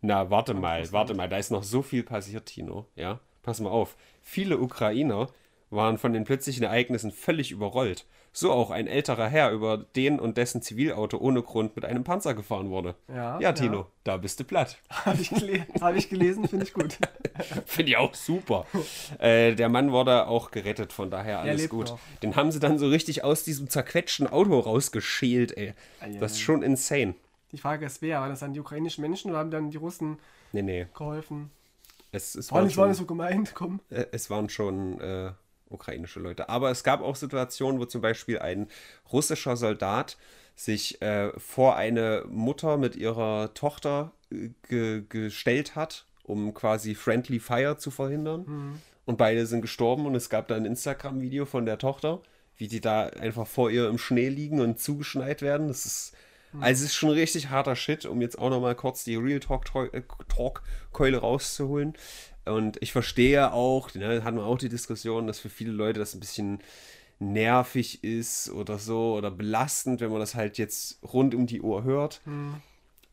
[0.00, 0.92] Na, warte mal, Russland.
[0.92, 2.86] warte mal, da ist noch so viel passiert, Tino.
[2.94, 3.96] Ja, pass mal auf.
[4.22, 5.28] Viele Ukrainer
[5.70, 8.06] waren von den plötzlichen Ereignissen völlig überrollt.
[8.36, 12.34] So auch ein älterer Herr, über den und dessen Zivilauto ohne Grund mit einem Panzer
[12.34, 12.96] gefahren wurde.
[13.06, 13.86] Ja, Ja, Tino, ja.
[14.02, 14.76] da bist du platt.
[14.90, 16.98] Habe ich, gele hab ich gelesen, finde ich gut.
[17.66, 18.66] Finde ich auch super.
[19.20, 21.90] äh, der Mann wurde auch gerettet, von daher alles gut.
[21.90, 21.98] noch.
[22.24, 25.74] Den haben sie dann so richtig aus diesem zerquetschten Auto rausgeschält, ey.
[26.20, 27.14] Das ist schon insane.
[27.52, 28.20] Die Frage ist, wer?
[28.20, 30.18] Waren das dann die ukrainischen Menschen oder haben dann die Russen
[30.52, 30.86] Nee, nee.
[30.92, 31.50] geholfen?
[32.10, 33.80] Es, es, War waren, nicht, war nicht schon, so gemeint, komm.
[33.90, 35.32] äh, es waren schon äh,
[35.68, 36.48] ukrainische Leute.
[36.48, 38.68] Aber es gab auch Situationen, wo zum Beispiel ein
[39.12, 40.16] russischer Soldat
[40.56, 47.40] sich äh, vor eine Mutter mit ihrer Tochter äh, ge gestellt hat, um quasi Friendly
[47.40, 48.44] Fire zu verhindern.
[49.04, 52.20] Und beide sind gestorben und es gab da ein Instagram-Video von der Tochter,
[52.56, 55.68] wie die da einfach vor ihr im Schnee liegen und zugeschneit werden.
[55.68, 56.14] Das ist,
[56.60, 59.64] also es ist schon richtig harter Shit, um jetzt auch nochmal kurz die Real Talk
[59.92, 61.94] äh, Talk-Keule rauszuholen.
[62.46, 66.14] Und ich verstehe auch, ne, hatten wir auch die Diskussion, dass für viele Leute das
[66.14, 66.58] ein bisschen
[67.18, 71.84] nervig ist oder so oder belastend, wenn man das halt jetzt rund um die Uhr
[71.84, 72.20] hört.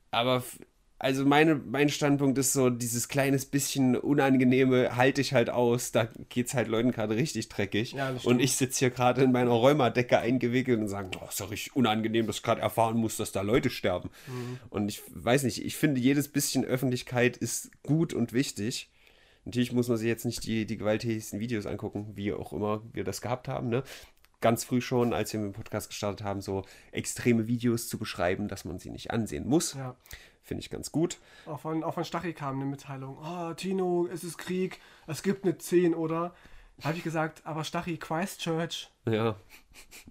[0.09, 0.59] Aber f-
[0.99, 5.91] also meine, mein Standpunkt ist so, dieses kleines bisschen Unangenehme halte ich halt aus.
[5.91, 7.93] Da geht es halt Leuten gerade richtig dreckig.
[7.93, 11.49] Ja, und ich sitze hier gerade in meiner Rheumadecke eingewickelt und sage, oh, ist doch
[11.49, 14.09] richtig unangenehm, dass ich gerade erfahren muss, dass da Leute sterben.
[14.27, 14.59] Mhm.
[14.69, 18.89] Und ich weiß nicht, ich finde, jedes bisschen Öffentlichkeit ist gut und wichtig.
[19.45, 23.03] Natürlich muss man sich jetzt nicht die, die gewalttätigsten Videos angucken, wie auch immer wir
[23.03, 23.83] das gehabt haben, ne?
[24.39, 28.47] Ganz früh schon, als wir mit dem Podcast gestartet haben, so extreme Videos zu beschreiben,
[28.47, 29.75] dass man sie nicht ansehen muss.
[29.75, 29.95] Ja.
[30.41, 31.19] Finde ich ganz gut.
[31.45, 33.17] Auch von, auch von Stachy kam eine Mitteilung.
[33.23, 36.33] Oh, Tino, es ist Krieg, es gibt eine 10, oder?
[36.83, 38.89] Habe ich gesagt, aber Stachy, Christchurch.
[39.05, 39.35] Ja.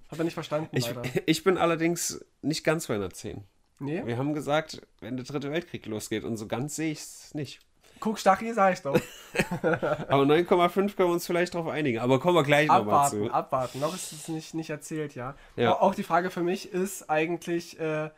[0.09, 0.89] Hat er nicht verstanden, Ich,
[1.26, 3.43] ich bin allerdings nicht ganz bei einer 10.
[3.81, 4.05] Nee?
[4.07, 7.61] Wir haben gesagt, wenn der dritte Weltkrieg losgeht und so ganz sehe ich es nicht.
[8.01, 8.95] Guck, sag ich doch.
[9.63, 11.99] Aber 9,5 können wir uns vielleicht darauf einigen.
[11.99, 13.33] Aber kommen wir gleich nochmal abwarten, zu.
[13.33, 13.81] abwarten.
[13.81, 15.35] Noch ist es nicht, nicht erzählt, ja.
[15.57, 15.79] Ja.
[15.79, 18.11] Auch die Frage für mich ist eigentlich, äh,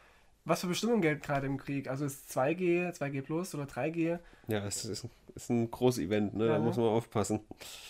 [0.45, 1.89] was für Bestimmungen gelten gerade im Krieg?
[1.89, 4.19] Also ist 2G, 2G Plus oder 3G?
[4.49, 6.47] Ja, es ist, ist ein großes Event, ne?
[6.47, 6.65] Ja, da ne?
[6.65, 7.41] muss man aufpassen.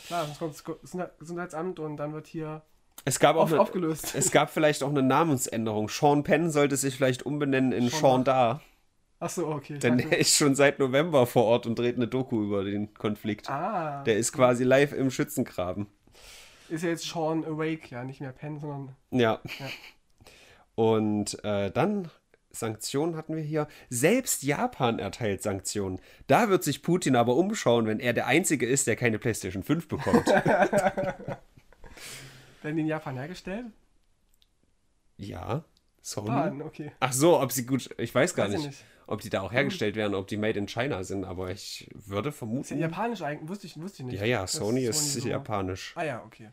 [0.07, 2.63] Klar, sonst kommt das Gesundheit- Gesundheitsamt und dann wird hier
[3.05, 4.15] Es gab auch auf, eine, aufgelöst.
[4.15, 5.89] es gab vielleicht auch eine Namensänderung.
[5.89, 8.61] Sean Penn sollte sich vielleicht umbenennen in Sean Sean Da.
[9.23, 9.79] Achso, okay.
[9.79, 13.49] Denn der ist schon seit November vor Ort und dreht eine Doku über den Konflikt.
[13.49, 15.87] ah, Der ist quasi live im Schützengraben.
[16.69, 19.41] ist ja jetzt Sean Awake, ja, nicht mehr Penn, sondern Ja.
[19.59, 19.67] Ja.
[20.75, 22.11] Und äh, dann
[22.51, 23.69] Sanktionen hatten wir hier.
[23.91, 26.01] Selbst Japan erteilt Sanktionen.
[26.27, 29.89] Da wird sich Putin aber umschauen, wenn er der Einzige ist, der keine PlayStation 5
[29.89, 30.27] bekommt.
[30.27, 31.37] Werden
[32.77, 33.67] die in Japan hergestellt?
[35.17, 35.65] ja,
[36.01, 36.31] Sony.
[36.31, 36.91] Ah, okay.
[36.99, 38.85] Ach so, ob sie gut, ich weiß gar Weiß ich nicht, nicht.
[39.13, 42.29] Ob die da auch hergestellt werden, ob die made in China sind, aber ich würde
[42.31, 42.79] ja vermuten.
[42.79, 43.49] japanisch eigentlich?
[43.49, 44.21] Wusste ich, wusste ich nicht.
[44.21, 45.93] Ja, ja, Sony ist so- japanisch.
[45.97, 46.51] Ah ja, okay.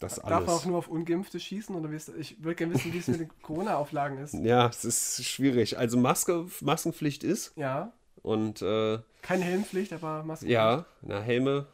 [0.00, 0.66] Das Darf man auch alles.
[0.66, 1.74] nur auf Ungeimpfte schießen?
[1.74, 4.34] Oder ich würde gerne wissen, wie es mit den Corona-Auflagen ist.
[4.34, 5.78] Ja, es ist schwierig.
[5.78, 7.92] Also Maske, Maskenpflicht ist Ja,
[8.22, 10.46] und äh, keine Helmpflicht, aber Maske.
[10.48, 11.66] ja, na Helme,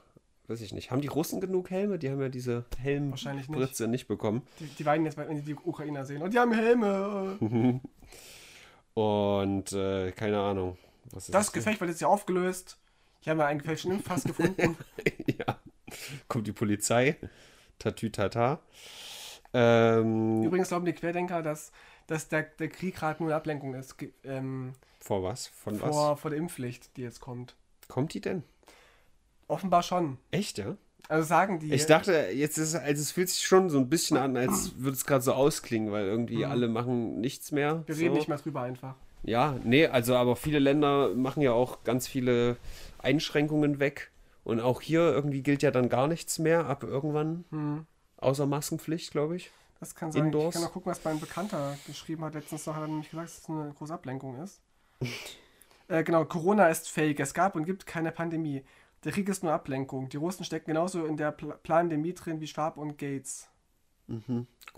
[0.48, 0.90] weiß ich nicht.
[0.92, 1.98] Haben die Russen genug Helme?
[1.98, 3.80] Die haben ja diese Wahrscheinlich nicht.
[3.88, 4.42] Nicht bekommen.
[4.60, 6.22] Die, die weinen jetzt, wenn die die Ukrainer sehen.
[6.22, 7.38] Und die haben Helme.
[8.94, 10.78] Und äh, keine Ahnung.
[11.12, 11.60] Was Das hier?
[11.60, 12.78] Gefecht wird jetzt ja aufgelöst.
[13.26, 14.76] Haben ja einen gefälschten Impfpass gefunden.
[15.26, 15.58] ja.
[16.28, 17.16] Kommt die Polizei.
[17.78, 18.60] Tatütata.
[19.52, 21.72] Ähm, Übrigens glauben die Querdenker, dass,
[22.06, 25.48] dass der, der Krieg gerade nur eine Ablenkung ist ähm, vor was?
[25.48, 25.90] Von was?
[25.90, 27.56] vor, vor der Impfpflicht, die jetzt kommt.
[27.88, 28.44] Kommt die denn?
[29.48, 30.18] Offenbar schon.
[30.30, 30.76] Echt, ja?
[31.10, 31.74] Also sagen die.
[31.74, 34.96] Ich dachte, jetzt ist also es fühlt sich schon so ein bisschen an, als würde
[34.96, 37.74] es gerade so ausklingen, weil irgendwie alle machen nichts mehr.
[37.74, 37.88] Mhm.
[37.88, 38.00] wir so.
[38.02, 38.94] reden nicht mehr drüber einfach.
[39.24, 42.56] Ja, nee, also aber viele Länder machen ja auch ganz viele
[42.98, 44.12] Einschränkungen weg.
[44.44, 47.44] Und auch hier irgendwie gilt ja dann gar nichts mehr ab irgendwann.
[47.50, 47.86] Hm.
[48.18, 49.50] Außer Maskenpflicht, glaube ich.
[49.80, 50.26] Das kann sein.
[50.26, 50.54] Indoors?
[50.54, 52.34] Ich kann auch gucken, was mein Bekannter geschrieben hat.
[52.34, 54.60] Letztens noch hat er nämlich gesagt, dass es eine große Ablenkung ist.
[55.88, 57.18] äh, genau, Corona ist fake.
[57.18, 58.62] Es gab und gibt keine Pandemie.
[59.04, 60.08] Der Krieg ist nur Ablenkung.
[60.08, 63.48] Die Russen stecken genauso in der Pla Pandemie drin wie Schwab und Gates.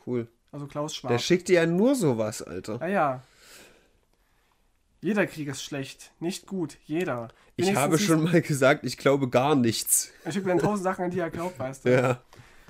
[0.06, 0.28] Cool.
[0.52, 1.10] Also Klaus Schwab.
[1.10, 2.80] Der schickt dir ja nur sowas, Alter.
[2.80, 3.22] Ah ja.
[5.00, 6.12] Jeder Krieg ist schlecht.
[6.20, 6.78] Nicht gut.
[6.84, 7.28] Jeder.
[7.56, 10.10] Ich Wenigstens habe siehst- schon mal gesagt, ich glaube gar nichts.
[10.24, 11.92] Er schickt mir dann tausend Sachen, an die er glaubt, weißt du.
[11.92, 12.20] Ja.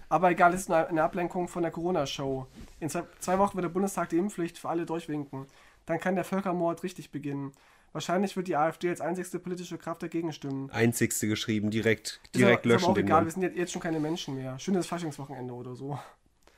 [0.09, 2.47] Aber egal, es ist nur eine Ablenkung von der Corona-Show.
[2.81, 5.47] In zwei Wochen wird der Bundestag die Impfpflicht für alle durchwinken.
[5.87, 7.53] Dann kann der Völkermord richtig beginnen.
[7.93, 10.71] Wahrscheinlich wird die AfD als einzigste politische Kraft dagegen stimmen.
[10.71, 13.83] Einzigste geschrieben, direkt, Ist direkt aber, ist löschen aber auch egal, wir sind jetzt, schon
[13.83, 14.59] keine Menschen mehr.
[14.59, 15.99] Schönes Faschingswochenende oder so.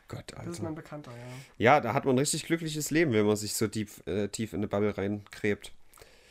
[0.07, 0.83] Gott, Das ist mein Alter.
[0.83, 1.27] Bekannter, ja.
[1.59, 4.53] Ja, da hat man ein richtig glückliches Leben, wenn man sich so tief, äh, tief
[4.53, 5.73] in eine Bubble reinkrebt.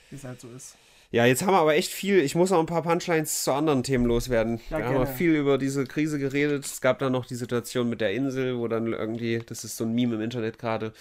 [0.09, 0.75] Wie es halt so ist.
[1.13, 2.21] Ja, jetzt haben wir aber echt viel.
[2.21, 4.59] Ich muss noch ein paar Punchlines zu anderen Themen loswerden.
[4.71, 5.05] Ja, wir haben gerne.
[5.05, 6.65] viel über diese Krise geredet.
[6.65, 9.83] Es gab dann noch die Situation mit der Insel, wo dann irgendwie, das ist so
[9.83, 10.91] ein Meme im Internet gerade,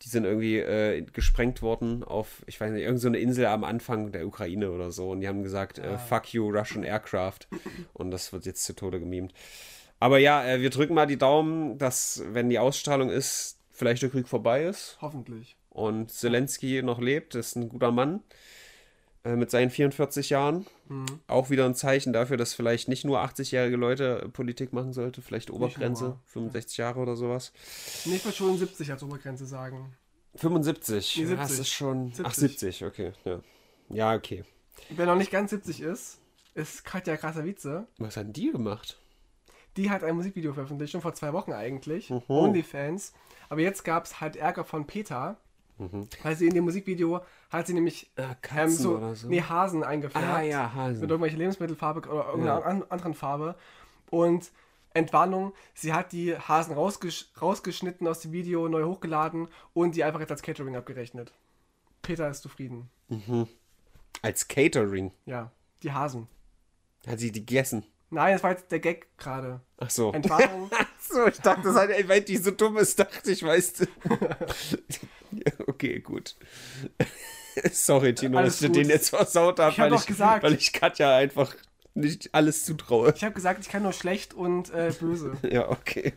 [0.00, 3.62] die sind irgendwie äh, gesprengt worden auf, ich weiß nicht, irgendeine so eine Insel am
[3.62, 5.10] Anfang der Ukraine oder so.
[5.10, 7.40] Und die haben gesagt, äh, fuck you, Russian Aircraft.
[7.92, 9.34] Und das wird jetzt zu Tode gemimt.
[10.00, 14.08] Aber ja, äh, wir drücken mal die Daumen, dass, wenn die Ausstrahlung ist, vielleicht der
[14.08, 15.58] Krieg vorbei ist Hoffentlich.
[15.68, 18.20] und Zelensky noch lebt, ist ein guter Mann
[19.28, 20.66] äh, mit seinen 44 Jahren.
[21.26, 25.20] Auch wieder ein Zeichen dafür, dass vielleicht nicht nur 80-jährige Leute äh, Politik machen sollte,
[25.20, 26.20] vielleicht Obergrenze, nur.
[26.24, 27.52] 65 Jahre oder sowas.
[28.06, 29.94] Nee, ich würde schon 70 als Obergrenze sagen.
[30.36, 31.48] 75, Nee, ja, 70.
[31.48, 32.12] das ist schon.
[32.22, 32.78] Ach, 70.
[32.78, 33.12] 70, okay.
[33.24, 33.40] Ja,
[33.90, 34.44] ja okay.
[34.90, 36.20] Wer noch nicht ganz 70 ist,
[36.54, 37.84] ist Katja Krasavice.
[37.98, 38.98] Was hat denn die gemacht?
[39.76, 42.08] Die hat ein Musikvideo veröffentlicht, schon vor zwei Wochen eigentlich.
[42.08, 42.22] Mhm.
[42.28, 43.12] OnlyFans.
[43.50, 45.38] Aber jetzt gab es halt Ärger von Peter.
[46.22, 47.20] Weil sie in dem Musikvideo
[47.50, 49.28] hat sie nämlich Äh, ähm, Katzen so, oder so?
[49.28, 50.26] nee, Hasen eingefärbt.
[50.26, 51.00] Ah, ja, Hasen.
[51.00, 53.54] Mit irgendwelcher Lebensmittelfarbe oder irgendeiner an, anderen Farbe.
[54.10, 54.50] Und
[54.94, 60.20] Entwarnung, sie hat die Hasen rausgesch rausgeschnitten aus dem Video, neu hochgeladen und die einfach
[60.20, 61.32] jetzt als Catering abgerechnet.
[62.02, 62.90] Peter ist zufrieden.
[64.22, 65.12] Als Catering.
[65.26, 65.52] Ja,
[65.82, 66.26] die Hasen.
[67.06, 67.84] Hat sie die gegessen?
[68.10, 69.60] Nein, das war jetzt der Gag gerade.
[69.76, 70.12] Ach so.
[70.12, 70.70] Entwarnung.
[70.98, 73.86] so, ich dachte, das hat, weil die so dumm ist, dachte ich, weißt du.
[75.32, 76.36] ja, okay, gut.
[77.72, 78.76] Sorry, Tino, Alles dass ich gut.
[78.76, 80.42] den jetzt versaut habe, Ich hab weil, doch ich, gesagt.
[80.42, 81.54] weil ich Katja einfach
[81.94, 83.12] nicht alles zutraue.
[83.16, 85.32] Ich habe gesagt, ich kann nur schlecht und äh, böse.
[85.50, 86.12] Ja, okay.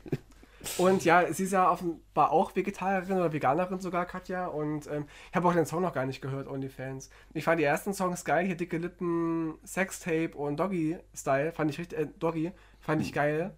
[0.77, 4.45] Und ja, sie ist ja offenbar auch Vegetarierin oder Veganerin sogar, Katja.
[4.45, 7.09] Und ähm, ich habe auch den Song noch gar nicht gehört, OnlyFans.
[7.33, 11.51] Ich fand die ersten Songs geil, hier dicke Lippen, Sextape und Doggy-Style.
[11.53, 13.55] Fand ich richtig, äh, Doggy, fand ich geil.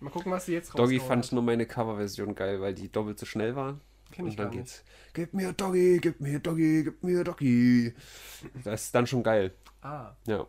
[0.00, 3.20] Mal gucken, was sie jetzt Doggy rausgehauen fand nur meine Coverversion geil, weil die doppelt
[3.20, 3.78] so schnell war.
[4.12, 4.84] Kenn ich Und dann gar geht's.
[5.12, 7.94] Gib mir Doggy, gib mir Doggy, gib mir Doggy.
[8.64, 9.52] Das ist dann schon geil.
[9.82, 10.46] Ah, Ja.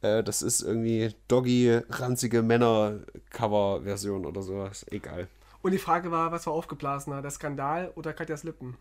[0.00, 4.84] Äh, das ist irgendwie Doggy, ranzige Männer-Cover-Version oder sowas.
[4.90, 5.28] Egal.
[5.62, 8.76] und die Frage war, was war aufgeblasener, der Skandal oder Katjas Lippen?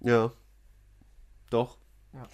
[0.00, 0.32] Ja.
[1.50, 1.78] Doch.
[2.12, 2.28] Ja.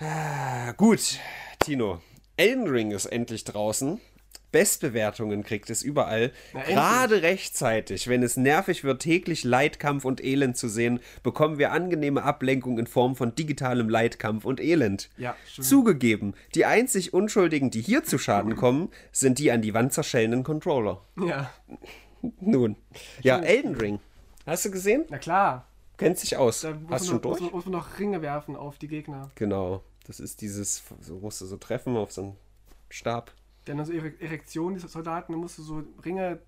[0.00, 1.18] Ah, gut,
[1.60, 2.00] Tino.
[2.36, 4.00] Elden Ring ist endlich draußen.
[4.54, 6.30] Bestbewertungen kriegt es überall.
[6.52, 6.62] Na.
[6.62, 12.22] Gerade rechtzeitig, wenn es nervig wird, täglich Leidkampf und Elend zu sehen, bekommen wir angenehme
[12.22, 15.10] Ablenkung in Form von digitalem Leidkampf und Elend.
[15.16, 15.34] Ja.
[15.60, 20.44] Zugegeben, die einzig Unschuldigen, die hier zu Schaden kommen, sind die an die Wand zerschellenden
[20.44, 21.02] Controller.
[21.16, 21.50] Ja.
[22.40, 22.76] Nun.
[23.22, 23.98] Ja, Elden Ring.
[24.46, 25.04] Hast du gesehen?
[25.08, 25.66] Na klar.
[25.96, 26.60] Kennt sich aus.
[26.60, 27.40] Da muss, Hast man schon noch, muss, durch?
[27.40, 29.32] man, muss man noch Ringe werfen auf die Gegner.
[29.34, 29.82] Genau.
[30.06, 32.36] Das ist dieses, so musst du so treffen auf so einen
[32.88, 33.32] Stab.
[33.66, 36.40] Denn also Erektion, diese Soldaten, da musst du so Ringe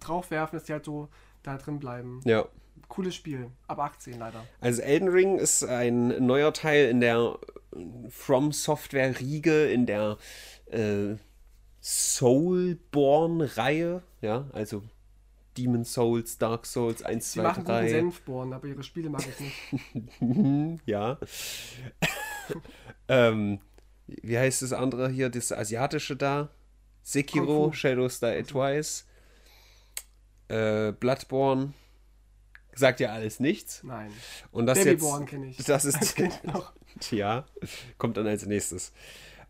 [0.00, 1.08] draufwerfen, dass die halt so
[1.42, 2.20] da drin bleiben.
[2.24, 2.44] Ja.
[2.88, 3.50] Cooles Spiel.
[3.66, 4.44] Ab 18 leider.
[4.60, 7.38] Also Elden Ring ist ein neuer Teil in der
[8.08, 10.16] From Software Riege, in der
[10.66, 11.16] äh,
[11.80, 14.02] Soulborn-Reihe.
[14.20, 14.82] Ja, also
[15.56, 17.88] Demon Souls, Dark Souls 1, Sie 2, machen guten 3.
[17.88, 19.56] Senfborn, aber ihre Spiele mag ich nicht.
[20.86, 21.18] Ja.
[23.08, 23.60] ähm,
[24.22, 26.50] wie heißt das andere hier, das asiatische da?
[27.02, 27.72] Sekiro.
[27.72, 29.06] Shadows Die Twice,
[30.48, 31.72] äh, Bloodborne.
[32.74, 33.82] Sagt ja alles nichts.
[33.82, 34.12] Nein.
[34.52, 35.56] Und das jetzt, Babyborn kenne ich.
[35.64, 36.72] das ist kenn ich noch.
[37.10, 37.46] ja,
[37.96, 38.92] kommt dann als nächstes.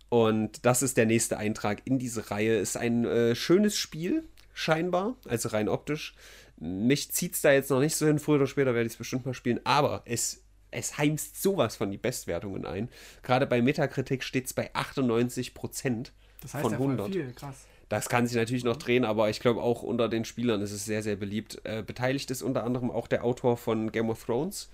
[0.08, 2.56] Und das ist der nächste Eintrag in diese Reihe.
[2.56, 6.14] Ist ein äh, schönes Spiel, scheinbar, also rein optisch.
[6.56, 8.18] Mich zieht es da jetzt noch nicht so hin.
[8.18, 9.60] Früher oder später werde ich es bestimmt mal spielen.
[9.64, 12.88] Aber es, es heimst sowas von die Bestwertungen ein.
[13.22, 17.12] Gerade bei Metacritic steht es bei 98 Prozent Das heißt von ja voll 100.
[17.12, 17.66] viel, krass.
[17.88, 20.84] Das kann sich natürlich noch drehen, aber ich glaube auch unter den Spielern ist es
[20.84, 21.60] sehr, sehr beliebt.
[21.64, 24.68] Äh, beteiligt ist unter anderem auch der Autor von Game of Thrones.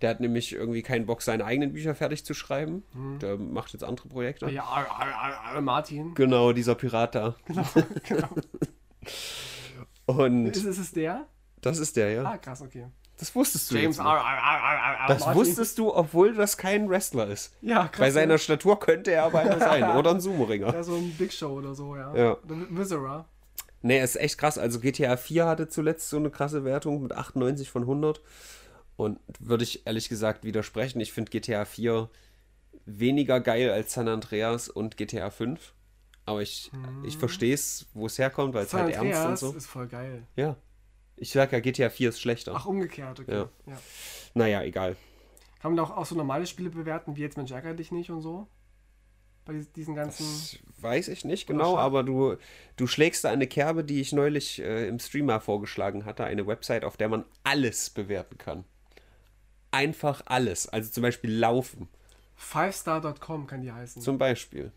[0.00, 2.84] Der hat nämlich irgendwie keinen Bock, seine eigenen Bücher fertig zu schreiben.
[3.20, 4.48] Der macht jetzt andere Projekte.
[4.48, 6.14] Ja, ar, ar, ar, Martin.
[6.14, 7.36] Genau, dieser Pirat da.
[7.44, 7.66] Genau,
[8.08, 8.28] genau.
[10.06, 11.26] Und Ist, ist es der?
[11.60, 12.24] das ist der, ja.
[12.24, 12.86] Ah, krass, okay.
[13.20, 15.40] Das wusstest du James ar, ar, ar, Das Martin.
[15.40, 17.54] wusstest du, obwohl das kein Wrestler ist.
[17.60, 17.98] Ja, krass.
[18.00, 18.38] Bei seiner.
[18.38, 19.96] Statur könnte er aber einer sein.
[19.96, 20.72] Oder ein Sumo-Ringer.
[20.72, 22.14] Ja, so ein Big Show oder so, ja.
[22.16, 22.32] Ja.
[22.32, 23.26] Oder Viscera.
[23.82, 24.56] Nee, ist echt krass.
[24.58, 28.20] Also GTA 4 hatte zuletzt so eine krasse Wertung mit 98 von 100.
[28.96, 31.00] Und würde ich ehrlich gesagt widersprechen.
[31.00, 32.08] Ich finde GTA 4
[32.86, 35.74] weniger geil als San Andreas und GTA 5.
[36.26, 36.70] Aber ich,
[37.04, 39.52] ich verstehe es, wo es herkommt, weil es halt ernst und Andreas so.
[39.52, 40.26] ist voll geil.
[40.36, 40.56] Ja.
[41.20, 42.52] Ich sag ja, GTA 4 ist schlechter.
[42.56, 43.32] Ach, umgekehrt, okay.
[43.32, 43.48] Ja.
[43.66, 43.78] Ja.
[44.34, 44.96] Naja, egal.
[45.60, 48.10] Kann man da auch, auch so normale Spiele bewerten, wie jetzt Mensch ärgere dich nicht
[48.10, 48.48] und so?
[49.44, 50.24] Bei dies- diesen ganzen.
[50.24, 52.36] Das weiß ich nicht genau, aber du,
[52.76, 56.24] du schlägst da eine Kerbe, die ich neulich äh, im Streamer vorgeschlagen hatte.
[56.24, 58.64] Eine Website, auf der man alles bewerten kann.
[59.70, 60.68] Einfach alles.
[60.68, 61.88] Also zum Beispiel Laufen.
[62.36, 64.00] Fivestar.com kann die heißen.
[64.00, 64.72] Zum Beispiel.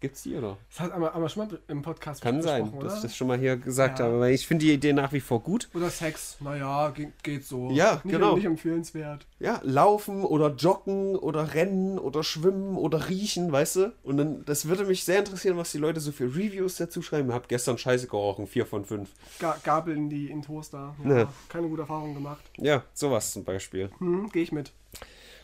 [0.00, 0.56] Gibt's die oder?
[0.70, 2.96] das hat einmal, einmal schon mal im Podcast Kann sein, besprochen, dass oder?
[2.98, 4.04] ich das schon mal hier gesagt Ja.
[4.04, 5.68] habe, weil ich finde die Idee nach wie vor gut.
[5.74, 6.36] Oder Sex.
[6.40, 7.70] Naja, ge geht so.
[7.72, 8.36] Ja, nicht, genau.
[8.36, 9.26] Nicht empfehlenswert.
[9.40, 13.92] Ja, laufen oder joggen oder rennen oder schwimmen oder riechen, weißt du?
[14.04, 17.32] Und dann, das würde mich sehr interessieren, was die Leute so für Reviews dazu schreiben.
[17.32, 19.08] Hab gestern Scheiße gerochen, 4 von 5.
[19.40, 20.94] Ga Gabel in die in Toaster.
[21.04, 21.32] Ja, Ja.
[21.48, 22.44] Keine gute Erfahrung gemacht.
[22.56, 23.90] Ja, sowas zum Beispiel.
[23.98, 24.70] Hm, Gehe ich mit.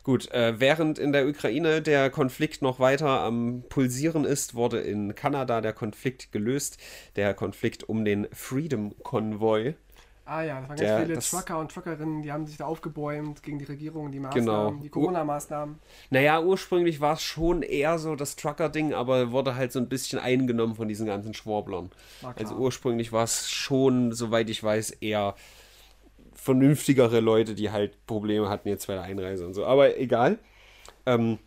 [0.05, 5.15] Gut, äh, während in der Ukraine der Konflikt noch weiter am Pulsieren ist, wurde in
[5.15, 6.77] Kanada der Konflikt gelöst.
[7.17, 9.75] Der Konflikt um den Freedom Convoy.
[10.27, 12.65] Ah ja, das waren ganz Der- viele das- Trucker und Truckerinnen, die haben sich da
[12.67, 14.83] aufgebäumt gegen die Regierung, die Maßnahmen, Genau.
[14.83, 15.79] die Corona-Maßnahmen.
[16.11, 20.19] Naja, ursprünglich war es schon eher so das Trucker-Ding, aber wurde halt so ein bisschen
[20.19, 21.91] eingenommen von diesen ganzen Schworblern.
[22.21, 22.35] Klar.
[22.39, 25.35] Also ursprünglich war es schon, soweit ich weiß, eher
[26.45, 29.65] vernünftigere Leute, die halt Probleme hatten jetzt bei der Einreise und so.
[29.65, 30.39] Aber egal.
[31.07, 31.39] Ähm,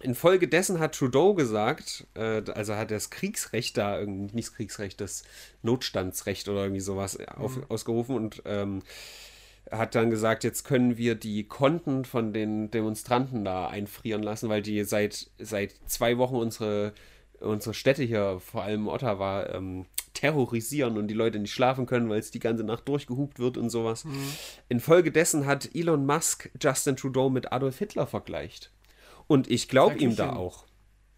[0.00, 5.22] infolgedessen hat Trudeau gesagt, äh, also hat das Kriegsrecht da, irgendwie, nicht das Kriegsrecht, das
[5.62, 8.82] Notstandsrecht oder irgendwie sowas auf, ausgerufen und ähm,
[9.70, 14.60] hat dann gesagt, jetzt können wir die Konten von den Demonstranten da einfrieren lassen, weil
[14.60, 16.92] die seit, seit zwei Wochen unsere,
[17.40, 19.86] unsere Städte hier, vor allem Ottawa, ähm,
[20.24, 23.68] terrorisieren und die Leute nicht schlafen können, weil es die ganze Nacht durchgehupt wird und
[23.68, 24.06] sowas.
[24.70, 28.72] Infolgedessen hat Elon Musk Justin Trudeau mit Adolf Hitler vergleicht.
[29.26, 30.64] Und ich glaube ihm da auch.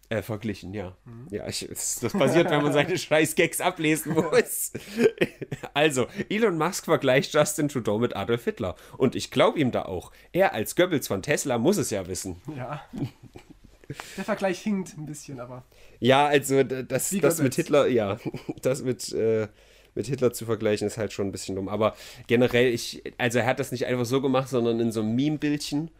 [0.09, 0.95] Äh, verglichen, ja.
[1.31, 4.73] Ja, ich, das passiert, wenn man seine scheiß Gags ablesen muss.
[5.73, 8.75] Also, Elon Musk vergleicht Justin Trudeau mit Adolf Hitler.
[8.97, 10.11] Und ich glaube ihm da auch.
[10.31, 12.41] Er als Goebbels von Tesla muss es ja wissen.
[12.55, 12.81] Ja.
[14.17, 15.63] Der Vergleich hinkt ein bisschen, aber.
[15.99, 17.55] Ja, also das, Wie das mit.
[17.55, 18.19] Hitler, ja,
[18.61, 19.47] das mit, äh,
[19.95, 21.69] mit Hitler zu vergleichen ist halt schon ein bisschen dumm.
[21.69, 21.95] Aber
[22.27, 25.91] generell, ich, also er hat das nicht einfach so gemacht, sondern in so einem Meme-Bildchen.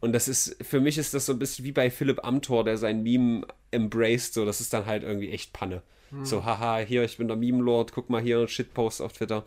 [0.00, 2.76] Und das ist, für mich ist das so ein bisschen wie bei Philipp Amthor, der
[2.76, 5.82] sein Meme embraced, so, das ist dann halt irgendwie echt Panne.
[6.22, 9.44] So, haha, hier, ich bin der Meme-Lord, guck mal hier, Shitpost auf Twitter.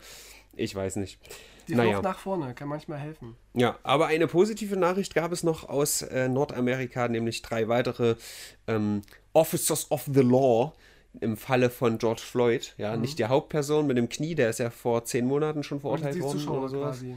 [0.58, 1.18] Ich weiß nicht.
[1.68, 1.92] Die Naja.
[1.92, 3.36] Flucht nach vorne kann manchmal helfen.
[3.54, 8.16] Ja, aber eine positive Nachricht gab es noch aus äh, Nordamerika, nämlich drei weitere
[8.66, 9.02] ähm,
[9.34, 10.72] Officers of the Law
[11.20, 12.74] im Falle von George Floyd.
[12.78, 15.82] Ja, nicht die Hauptperson mit dem Knie, der ist ja vor zehn Monaten schon Und
[15.82, 16.96] verurteilt die worden oder Zuschauer sowas.
[16.98, 17.16] quasi.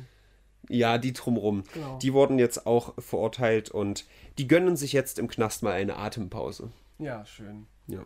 [0.69, 1.63] Ja, die drumrum.
[1.73, 1.97] Genau.
[1.99, 4.05] Die wurden jetzt auch verurteilt und
[4.37, 6.71] die gönnen sich jetzt im Knast mal eine Atempause.
[6.99, 7.65] Ja, schön.
[7.87, 8.05] Ja.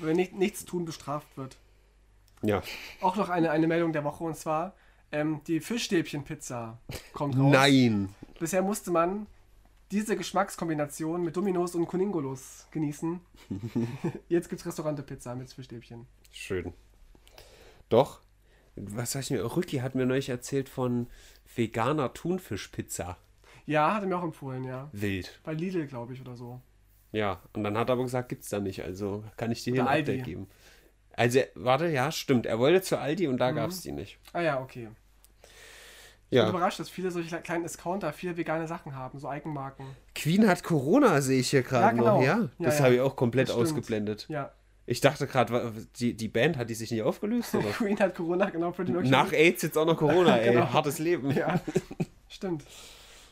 [0.00, 1.56] Wenn nicht, nichts tun bestraft wird.
[2.42, 2.62] Ja.
[3.00, 4.74] Auch noch eine, eine Meldung der Woche und zwar
[5.12, 6.78] ähm, die Fischstäbchen-Pizza
[7.12, 7.52] kommt raus.
[7.52, 8.08] Nein.
[8.38, 9.26] Bisher musste man
[9.90, 13.20] diese Geschmackskombination mit Dominos und Kuningolos genießen.
[14.28, 16.06] Jetzt gibt's Restaurante-Pizza mit Fischstäbchen.
[16.32, 16.72] Schön.
[17.90, 18.20] Doch.
[18.74, 19.44] Was heißt mir?
[19.44, 21.08] Rücki hat mir neulich erzählt von
[21.54, 23.18] veganer Thunfischpizza.
[23.66, 24.88] Ja, hat er mir auch empfohlen, ja.
[24.92, 25.40] Wild.
[25.44, 26.60] Bei Lidl, glaube ich, oder so.
[27.12, 28.82] Ja, und dann hat er aber gesagt, gibt's da nicht.
[28.82, 30.00] Also kann ich dir hier ein.
[30.00, 30.48] Update geben.
[31.16, 32.46] Also, warte, ja, stimmt.
[32.46, 33.56] Er wollte zu Aldi und da Mhm.
[33.56, 34.18] gab's die nicht.
[34.32, 34.88] Ah ja, okay.
[36.24, 36.48] Ich bin Ja.
[36.48, 39.84] überrascht, dass viele solche kleinen Discounter viele vegane Sachen haben, so Eigenmarken.
[40.14, 42.16] Queen hat Corona, sehe ich hier gerade Ja, genau.
[42.18, 42.22] noch.
[42.26, 42.84] Ja, das ja.
[42.86, 44.26] habe ich auch komplett ausgeblendet.
[44.28, 44.52] Ja.
[44.86, 47.68] Ich dachte gerade, die, die Band hat die sich nicht aufgelöst, oder?
[47.78, 49.10] Queen hat Corona, genau, Freddie Mercury.
[49.10, 50.54] Nach AIDS jetzt auch noch Corona, ey.
[50.54, 50.72] Genau.
[50.72, 51.30] Hartes Leben.
[51.30, 51.60] Ja,
[52.28, 52.64] stimmt.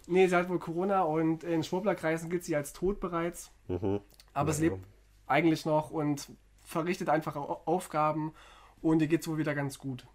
[0.07, 3.51] Nee, sie hat wohl Corona und in Schwurblerkreisen gilt sie als tot bereits.
[3.68, 4.01] Mhm.
[4.35, 4.59] Aber Ja.
[4.61, 4.78] lebt
[5.26, 6.28] eigentlich noch und
[6.71, 8.33] verrichtet einfach Au- Aufgaben
[8.81, 10.07] und ihr geht's wohl wieder ganz gut.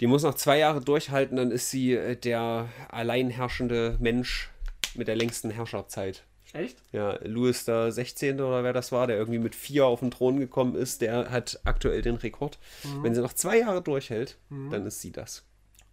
[0.00, 4.50] Die muss noch zwei Jahre durchhalten, dann ist sie äh, der allein herrschende Mensch
[4.94, 6.24] mit der längsten Herrscherzeit.
[6.52, 6.78] Echt?
[6.92, 8.40] Ja, Louis der 16.
[8.40, 11.60] oder wer das war, der irgendwie mit vier auf den Thron gekommen ist, der hat
[11.64, 12.58] aktuell den Rekord.
[13.02, 15.44] Wenn sie noch zwei Jahre durchhält, dann ist sie das.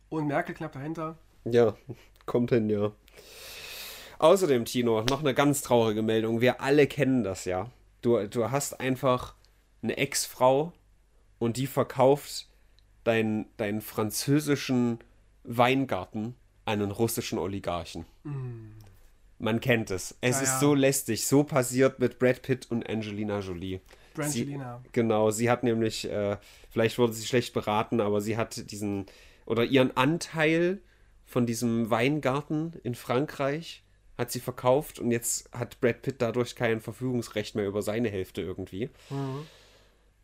[0.10, 1.18] Und Merkel knapp dahinter.
[1.44, 1.76] Ja,
[2.26, 2.92] kommt hin, ja.
[4.20, 6.40] Außerdem, Tino, noch eine ganz traurige Meldung.
[6.40, 7.70] Wir alle kennen das ja.
[8.02, 9.36] Du, du hast einfach
[9.86, 10.74] eine Ex-Frau
[11.40, 12.48] und die verkauft
[13.04, 15.00] deinen deinen französischen
[15.44, 18.06] Weingarten an einen russischen Oligarchen.
[19.38, 20.18] Man kennt es.
[20.22, 20.60] Es Ja, ist ja.
[20.60, 21.28] so lästig.
[21.28, 23.80] So passiert mit Brad Pitt und Angelina Jolie.
[24.16, 24.82] Brangelina.
[24.84, 26.38] Sie, genau, sie hat nämlich, äh,
[26.70, 29.06] vielleicht wurde sie schlecht beraten, aber sie hat diesen,
[29.46, 30.82] oder ihren Anteil
[31.26, 33.84] von diesem Weingarten in Frankreich
[34.18, 38.42] hat sie verkauft und jetzt hat Brad Pitt dadurch kein Verfügungsrecht mehr über seine Hälfte
[38.42, 38.90] irgendwie.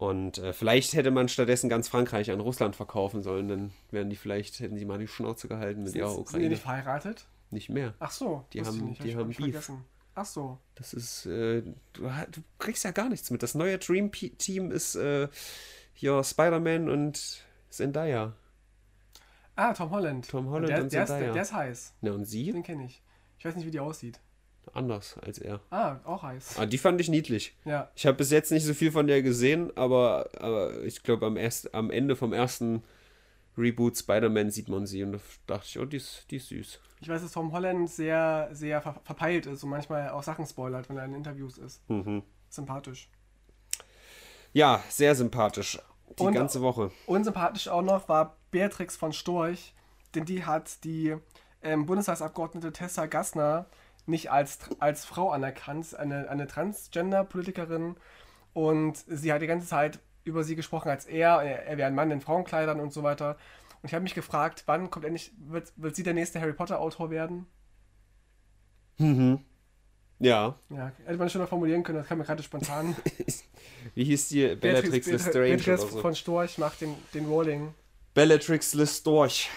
[0.02, 4.16] Und äh, vielleicht hätte man stattdessen ganz Frankreich an Russland verkaufen sollen, dann wären die
[4.16, 6.50] vielleicht, hätten sie mal die Schnauze gehalten mit ihrer Sind, sind die Ukraine.
[6.50, 7.26] nicht verheiratet?
[7.52, 7.94] Nicht mehr.
[8.00, 8.44] Ach so.
[8.52, 9.38] Die haben- nicht, die haben Beef.
[9.38, 9.86] vergessen.
[10.16, 10.58] Ach so.
[10.74, 11.62] Das ist, äh,
[11.94, 13.44] du, du kriegst ja gar nichts mit.
[13.44, 15.28] Das neue Dream Team ist äh,
[15.94, 18.34] hier Spider-Man und Zendaya.
[19.56, 20.28] Ah, Tom Holland.
[20.28, 21.26] Tom Holland der, und der, ist, Zendaya.
[21.26, 21.94] der, der ist heiß.
[22.02, 22.52] Ja, und sie?
[22.52, 23.04] Den kenne ich.
[23.38, 24.20] Ich weiß nicht, wie die aussieht.
[24.74, 25.60] Anders als er.
[25.70, 26.58] Ah, auch heiß.
[26.58, 27.56] Ah, die fand ich niedlich.
[27.66, 27.90] Ja.
[27.96, 31.36] Ich habe bis jetzt nicht so viel von der gesehen, aber, aber ich glaube, am,
[31.36, 32.84] erst- am Ende vom ersten
[33.58, 36.80] Reboot Spider-Man sieht man sie und da dachte ich, oh, die ist, die ist süß.
[37.02, 40.88] Ich weiß, dass Tom Holland sehr, sehr ver verpeilt ist und manchmal auch Sachen spoilert,
[40.90, 41.82] wenn er in Interviews ist.
[41.90, 42.24] Mhm.
[42.50, 43.10] Sympathisch.
[44.54, 45.80] Ja, sehr sympathisch.
[46.20, 46.92] Die Und- ganze Woche.
[47.08, 49.74] Unsympathisch auch noch war Beatrix von Storch,
[50.16, 51.16] denn die hat die
[51.64, 53.66] ähm, Bundestagsabgeordnete Tessa Gassner
[54.06, 57.96] nicht als, als Frau anerkannt, eine, eine Transgender-Politikerin.
[58.54, 61.96] Und sie hat die ganze Zeit über sie gesprochen als er, er, er wäre ein
[61.96, 63.38] Mann in Frauenkleidern und so weiter.
[63.82, 67.10] Und ich habe mich gefragt, wann kommt endlich, wird, wird sie der nächste Harry Potter-Autor
[67.10, 67.48] werden?
[70.20, 70.56] Ja.
[70.70, 72.96] Ja, hätte man schöner formulieren können, das kam mir gerade spontan.
[73.96, 74.56] Wie hieß die?
[74.56, 76.00] Bellatrix Lestrange Beatrix oder so.
[76.02, 77.74] von Storch macht den, den Rowling.
[78.14, 79.50] Bellatrix Lestorch.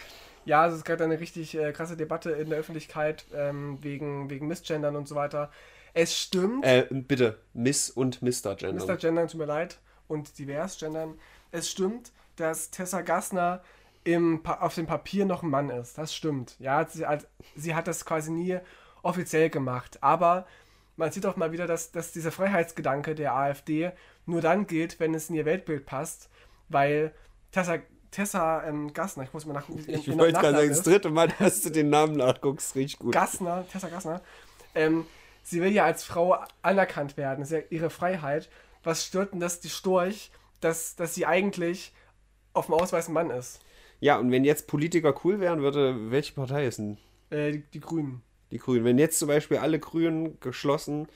[0.44, 4.46] Ja, also es gab eine richtig äh, krasse Debatte in der Öffentlichkeit ähm, wegen, wegen
[4.46, 5.50] Missgendern und so weiter.
[5.94, 8.54] Es stimmt, Äh, bitte, Miss und Mr.
[8.56, 8.84] Gender.
[8.84, 8.96] Mr.
[8.96, 9.78] Gendern, tut mir leid,
[10.08, 11.14] und divers Gendern.
[11.52, 13.62] Es stimmt, dass Tessa Gassner
[14.02, 15.96] im, Pa- auf dem Papier noch ein Mann ist.
[15.96, 16.56] Das stimmt.
[16.58, 17.26] Ja, sie hat,
[17.56, 18.58] sie hat das quasi nie
[19.02, 19.98] offiziell gemacht.
[20.02, 20.46] Aber
[20.96, 23.92] man sieht auch mal wieder, dass, dass dieser Freiheitsgedanke der AfD
[24.26, 26.28] nur dann gilt, wenn es in ihr Weltbild passt,
[26.68, 27.12] weil
[27.52, 27.78] Tessa,
[28.14, 29.68] Tessa ähm, Gassner, ich muss mal nach.
[29.68, 33.12] Ich wollte gerade sagen, das dritte Mal, dass du den Namen nachguckst, riecht gut.
[33.12, 34.20] Gassner, Tessa Gassner,
[34.76, 35.04] ähm,
[35.42, 37.40] sie will ja als Frau anerkannt werden.
[37.40, 38.48] Das ist ja ihre Freiheit.
[38.84, 41.92] Was stört denn das die Storch, dass, dass sie eigentlich
[42.52, 43.60] auf dem Ausweis ein Mann ist?
[44.00, 46.98] Ja, und wenn jetzt Politiker cool wären, würde, welche Partei ist denn
[47.30, 48.22] Äh, die, die Grünen.
[48.50, 48.84] die Grünen?
[48.84, 51.08] Wenn jetzt zum Beispiel alle Grünen geschlossen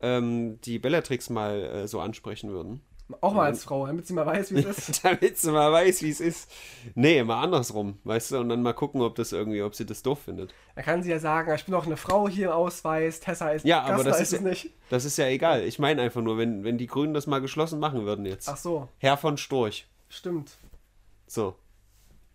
[0.00, 2.80] ähm, die Bellatrix mal äh, so ansprechen würden.
[3.22, 5.02] Auch mal als Frau, damit sie mal weiß, wie es ist.
[5.04, 6.50] Damit sie mal weiß, wie es ist.
[6.94, 10.02] Nee, mal andersrum, weißt du, und dann mal gucken, ob das irgendwie, ob sie das
[10.02, 10.54] doof findet.
[10.74, 13.64] Da kann sie ja sagen, ich bin auch eine Frau hier im Ausweis, Tessa ist
[13.64, 14.70] Ja, aber Gassner das ist ist es ja- nicht.
[14.90, 15.62] Das ist ja egal.
[15.64, 18.48] Ich meine einfach nur, wenn, wenn die Grünen das mal geschlossen machen würden jetzt.
[18.48, 19.86] Ach so, Herr von Storch.
[20.10, 20.58] stimmt.
[21.26, 21.54] So.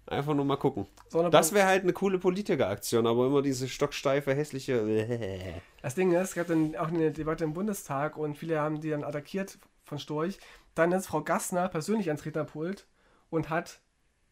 [0.06, 0.86] Einfach nur mal gucken.
[1.10, 5.62] Sonderbank- Das wäre halt eine coole Politikeraktion, aber immer diese stocksteife, hässliche.
[5.82, 8.90] Das Ding ist, es gab dann auch eine Debatte im Bundestag und viele haben die
[8.90, 10.40] dann attackiert von Storch.
[10.76, 12.88] Dann ist Frau Gassner persönlich ans Rednerpult
[13.30, 13.80] und hat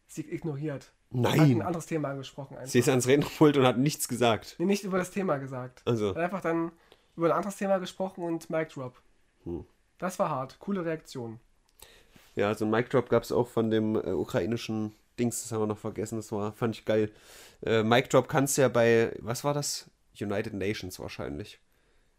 [0.06, 0.92] sie ignoriert.
[1.12, 1.62] Hat ein Nein!
[1.62, 2.56] anderes Thema angesprochen.
[2.56, 2.70] Einfach.
[2.70, 4.56] Sie ist ans Rednerpult und hat nichts gesagt.
[4.58, 5.82] Nee, nicht über das Thema gesagt.
[5.84, 6.10] Also.
[6.10, 6.72] Hat einfach dann
[7.16, 9.00] über ein anderes Thema gesprochen und Mic Drop.
[9.44, 9.64] Hm.
[9.98, 10.58] Das war hart.
[10.58, 11.38] Coole Reaktion.
[12.34, 15.60] Ja, so ein Mic Drop gab es auch von dem äh, ukrainischen Dings, das haben
[15.60, 17.10] wir noch vergessen, das war, fand ich geil.
[17.64, 19.90] Äh, Mic Drop kannst du ja bei, was war das?
[20.18, 21.58] United Nations wahrscheinlich.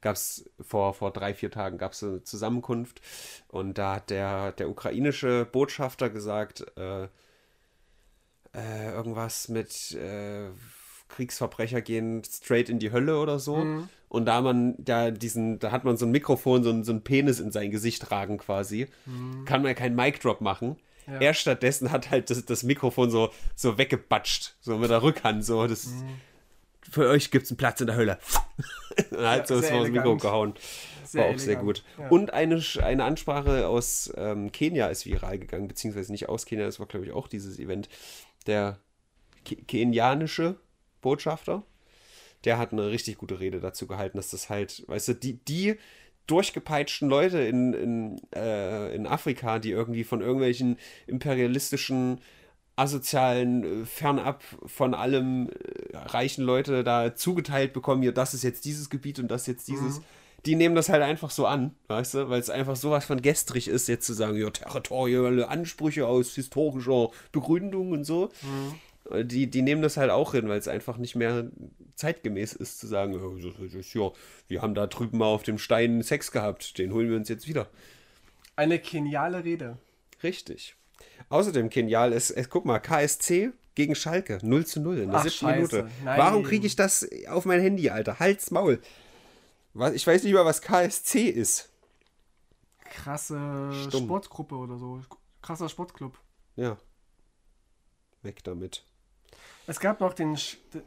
[0.03, 2.99] Gab es vor, vor drei, vier Tagen gab es eine Zusammenkunft
[3.47, 7.05] und da hat der, der ukrainische Botschafter gesagt, äh,
[8.53, 10.49] äh, irgendwas mit äh,
[11.07, 13.55] Kriegsverbrecher gehen straight in die Hölle oder so.
[13.55, 13.87] Mhm.
[14.09, 17.05] Und da man da diesen, da hat man so ein Mikrofon, so ein, so ein
[17.05, 18.87] Penis in sein Gesicht tragen quasi,
[19.45, 20.75] kann man ja keinen Mic Drop machen.
[21.07, 21.19] Ja.
[21.19, 25.65] Er stattdessen hat halt das, das Mikrofon so, so weggebatscht, so mit der Rückhand, so
[25.65, 25.89] das.
[26.91, 28.19] Für euch gibt es einen Platz in der Hölle.
[29.11, 30.53] Und halt Ja, so sehr vor das Mikro gehauen.
[31.05, 31.83] Sehr War auch sehr elegant, gut.
[31.97, 32.07] ja.
[32.09, 36.79] Und eine, eine Ansprache aus ähm, Kenia ist viral gegangen, beziehungsweise nicht aus Kenia, das
[36.79, 37.89] war, glaube ich, auch dieses Event.
[38.47, 38.79] Der
[39.45, 40.55] Ke kenianische
[41.01, 41.63] Botschafter,
[42.45, 45.75] der hat eine richtig gute Rede dazu gehalten, dass das halt, weißt du, die, die
[46.27, 50.77] durchgepeitschten Leute in, in, äh, in Afrika, die irgendwie von irgendwelchen
[51.07, 52.21] imperialistischen,
[52.75, 58.65] asozialen, äh, fernab von allem äh, reichen Leute da zugeteilt bekommen, hier, das ist jetzt
[58.65, 60.01] dieses Gebiet und das jetzt dieses.
[60.45, 63.69] Die nehmen das halt einfach so an, weißt du, weil es einfach sowas von gestrig
[63.69, 68.29] ist, jetzt zu sagen, ja, territoriale Ansprüche aus historischer Begründung und so.
[69.21, 71.49] Die, die nehmen das halt auch hin, weil es einfach nicht mehr
[71.95, 74.11] zeitgemäß ist, zu sagen, ja,
[74.49, 77.47] wir haben da drüben mal auf dem Stein Sex gehabt, den holen wir uns jetzt
[77.47, 77.69] wieder.
[78.57, 79.77] Eine geniale Rede.
[80.23, 80.75] Richtig.
[81.29, 85.23] Außerdem genial ist, es, guck mal, KSC gegen Schalke, 0 zu 0 in der Ach,
[85.23, 85.75] siebten scheiße.
[85.77, 85.91] Minute.
[86.03, 86.19] Nein.
[86.19, 88.19] Warum kriege ich das auf mein Handy, Alter?
[88.19, 88.79] Halt's Maul.
[89.73, 91.69] Was, ich weiß nicht mal, was KSC ist.
[92.85, 94.05] Krasse Stumm.
[94.05, 95.01] Sportgruppe oder so.
[95.41, 96.19] Krasser Sportclub.
[96.55, 96.77] Ja.
[98.21, 98.83] Weg damit.
[99.65, 100.37] Es gab noch den,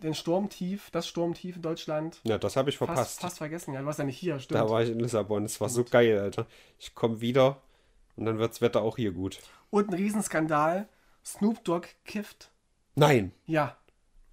[0.02, 2.20] den Sturmtief, das Sturmtief in Deutschland.
[2.24, 3.20] Ja, das habe ich Fast, verpasst.
[3.20, 3.72] fast vergessen.
[3.74, 4.60] Ja, du warst ja nicht hier, stimmt.
[4.60, 5.42] Da war ich in Lissabon.
[5.44, 6.46] Das war so geil, Alter.
[6.78, 7.60] Ich komme wieder
[8.16, 9.38] und dann wirds Wetter auch hier gut.
[9.70, 10.88] Und ein Riesenskandal.
[11.24, 12.50] Snoop Dogg kifft.
[12.94, 13.32] Nein.
[13.46, 13.76] Ja.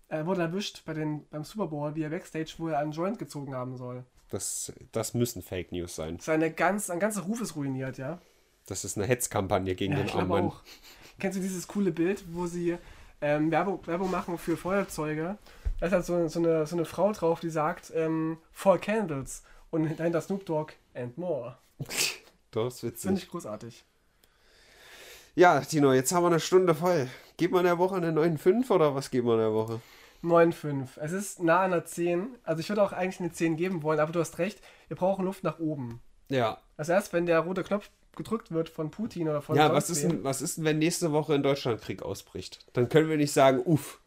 [0.10, 3.18] Er wurde erwischt bei den, beim Super Bowl, wie er Backstage, wo er einen Joint
[3.18, 4.04] gezogen haben soll.
[4.30, 6.20] Das, das müssen Fake News sein.
[6.20, 8.20] Seine ganz, ein ganzer Ruf ist ruiniert, ja.
[8.68, 10.46] Das ist eine Hetzkampagne gegen Ja, den armen Mann.
[10.46, 10.62] auch.
[11.20, 12.78] Kennst du dieses coole Bild, wo sie
[13.22, 15.38] ähm, Werbung, Werbung machen für Feuerzeuge?
[15.80, 19.44] Da ist halt so, so, eine, so eine Frau drauf, die sagt, ähm, Four Candles
[19.72, 21.58] und dahinter Snoop Dogg and more.
[22.52, 23.24] Das ist Finde witzig.
[23.24, 23.84] ich großartig.
[25.36, 27.08] Ja, Tino, jetzt haben wir eine Stunde voll.
[27.38, 29.82] Wir in der Woche eine 9,5 oder was geben wir in der Woche?
[30.24, 31.00] 9,5.
[31.02, 32.38] Es ist nah an der 10.
[32.44, 35.26] Also ich würde auch eigentlich eine 10 geben wollen, aber du hast recht, wir brauchen
[35.26, 36.02] Luft nach oben.
[36.30, 36.60] Ja.
[36.78, 40.04] Also erst wenn der rote Knopf gedrückt wird von Putin oder von Ja, was ist,
[40.04, 42.66] denn, was ist denn, wenn nächste Woche in Deutschland Krieg ausbricht?
[42.74, 44.00] Dann können wir nicht sagen, uff,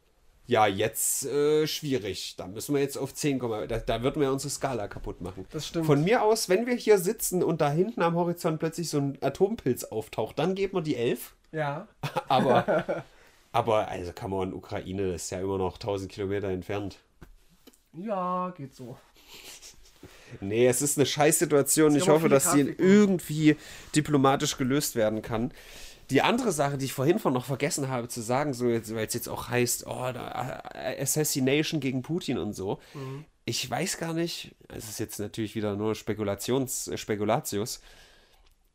[0.46, 2.34] ja, jetzt äh, schwierig.
[2.36, 3.66] Da müssen wir jetzt auf 10 kommen.
[3.68, 5.44] Da, da würden wir unsere Skala kaputt machen.
[5.50, 5.86] Das stimmt.
[5.86, 9.18] Von mir aus, wenn wir hier sitzen und da hinten am Horizont plötzlich so ein
[9.20, 11.34] Atompilz auftaucht, dann geben wir die 11.
[11.52, 11.88] Ja.
[12.28, 13.04] Aber,
[13.52, 16.98] aber also kann man Ukraine, das ist ja immer noch 1000 Kilometer entfernt.
[17.92, 18.96] Ja, geht so.
[20.40, 21.94] Nee, es ist eine Scheißsituation.
[21.96, 23.56] Ich hoffe, dass sie irgendwie
[23.94, 25.52] diplomatisch gelöst werden kann.
[26.10, 29.06] Die andere Sache, die ich vorhin von noch vergessen habe zu sagen, so jetzt, weil
[29.06, 32.78] es jetzt auch heißt, oh, da, äh, Assassination gegen Putin und so.
[32.94, 33.24] Mhm.
[33.44, 37.80] Ich weiß gar nicht, es ist jetzt natürlich wieder nur Spekulations, äh, Spekulatius,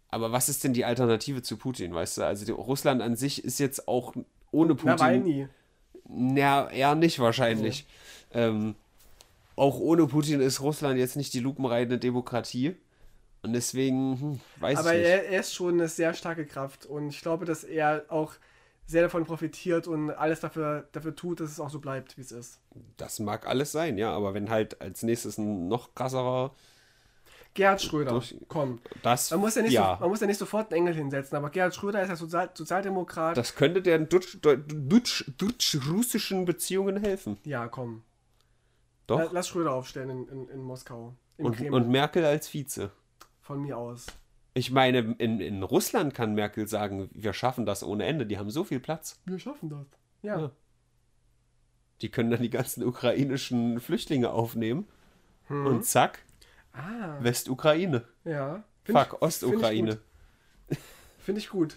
[0.10, 2.26] aber was ist denn die Alternative zu Putin, weißt du?
[2.26, 4.14] Also die, Russland an sich ist jetzt auch
[4.52, 4.96] ohne Putin.
[4.96, 5.48] Nawalny.
[6.36, 7.86] Ja, eher nicht wahrscheinlich.
[8.34, 8.76] Ähm,
[9.56, 12.76] auch ohne Putin ist Russland jetzt nicht die lupenreine Demokratie.
[13.44, 15.08] Und deswegen, hm, weiß Aber ich nicht.
[15.10, 18.34] er, er ist schon eine sehr starke Kraft und ich glaube, dass er auch
[18.86, 22.32] sehr davon profitiert und alles dafür, dafür tut, dass es auch so bleibt, wie es
[22.32, 22.60] ist.
[22.98, 26.54] Das mag alles sein, ja, aber wenn halt als nächstes ein noch krasserer,
[27.54, 28.80] Gerhard Schröder, Durch- komm.
[29.04, 31.36] das, Man muss, ja nicht ja, So, man muss ja nicht sofort einen Engel hinsetzen,
[31.38, 33.36] aber Gerhard Schröder ist ja Sozial Sozialdemokrat.
[33.36, 34.38] das könnte Dutsch-
[35.38, 37.38] Dutsch-russischen Beziehungen helfen.
[37.44, 38.04] ja, komm.
[39.08, 39.20] Doch.
[39.20, 41.14] La- Lass Schröder aufstellen in, in, in Moskau.
[41.38, 42.92] Und, und Merkel als Vize.
[43.52, 44.06] Von mir aus.
[44.54, 48.26] Ich meine, in, in Russland kann Merkel sagen, wir schaffen das ohne Ende.
[48.26, 49.20] Die haben so viel Platz.
[49.26, 49.86] Wir schaffen das.
[50.22, 50.40] Ja.
[50.40, 50.52] Ja.
[52.02, 54.88] Die können dann die ganzen ukrainischen Flüchtlinge aufnehmen.
[55.48, 55.66] Hm.
[55.66, 56.20] Und zack,
[56.72, 58.06] Ah, Westukraine.
[58.24, 58.64] ja.
[58.86, 60.00] Find Fuck, ich- Ostukraine.
[60.00, 61.20] Finde ich, gut.
[61.20, 61.76] Find ich gut.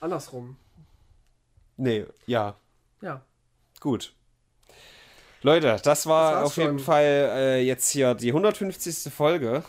[0.00, 0.56] Andersrum.
[1.78, 2.54] Nee, ja,
[3.00, 3.22] Ja.
[3.80, 4.12] gut.
[5.40, 6.84] Leute, das war Das auf jeden schon.
[6.86, 9.10] Fall äh, jetzt hier die 150.
[9.12, 9.64] Folge.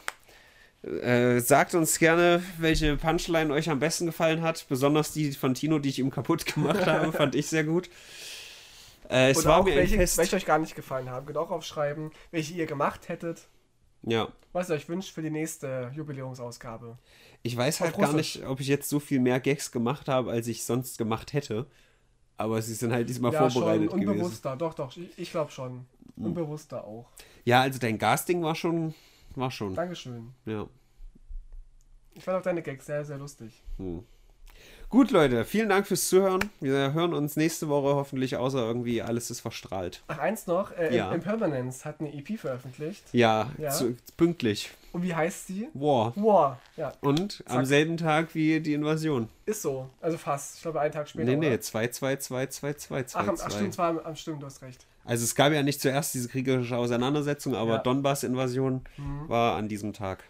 [0.86, 4.66] Äh, sagt uns gerne, welche Punchline euch am besten gefallen hat.
[4.70, 7.90] Besonders die von Tino, die ich ihm kaputt gemacht habe, fand ich sehr gut.
[9.10, 10.18] Äh, es Oder war auch mir welche, Fest.
[10.18, 11.26] welche euch gar nicht gefallen haben.
[11.26, 13.48] Könnt auch aufschreiben, welche ihr gemacht hättet.
[14.04, 14.30] Ja.
[14.54, 16.98] Was ihr euch wünscht für die nächste Jubiläumsausgabe.
[17.42, 20.48] Ich weiß halt gar nicht, ob ich jetzt so viel mehr Gags gemacht habe, als
[20.48, 21.66] ich sonst gemacht hätte.
[22.38, 24.20] Aber sie sind halt diesmal ja, vorbereitet schon gewesen.
[24.20, 24.56] unbewusster.
[24.56, 25.86] Doch, doch, ich, ich glaube schon.
[26.18, 27.10] Unbewusster auch.
[27.44, 28.94] Ja, also dein Gasting war schon,
[29.36, 29.76] war schon.
[29.76, 30.32] Dankeschön.
[30.46, 30.68] Ja.
[32.14, 33.62] Ich fand auch deine Gags sehr, sehr lustig.
[34.90, 36.50] Gut, Leute, vielen Dank fürs Zuhören.
[36.62, 40.02] Wir hören uns nächste Woche hoffentlich, außer irgendwie alles ist verstrahlt.
[40.08, 40.72] Ach, eins noch.
[40.78, 41.12] Äh, Ja.
[41.12, 43.04] Impermanence hat eine EP veröffentlicht.
[43.12, 43.72] Ja, Ja.
[43.72, 44.72] Zu, pünktlich.
[44.94, 45.68] Und wie heißt sie?
[45.74, 46.16] War.
[46.16, 46.62] War.
[46.78, 47.66] Ja, Und am Zack.
[47.66, 49.28] selben Tag wie die Invasion.
[49.46, 49.90] ist so.
[50.00, 50.56] Also fast.
[50.56, 51.26] Ich glaube, einen Tag später.
[51.26, 51.60] Nee, nee, oder?
[51.60, 54.46] 2, 2, 2, 2, 2, 2, Ach, am, ach, stimmt, war am, am Stimmt, du
[54.46, 54.86] hast recht.
[55.06, 57.78] Also es gab ja nicht zuerst diese kriegerische Auseinandersetzung, aber Ja.
[57.80, 59.30] Donbass-Invasion Mhm.
[59.30, 60.24] war an diesem Tag.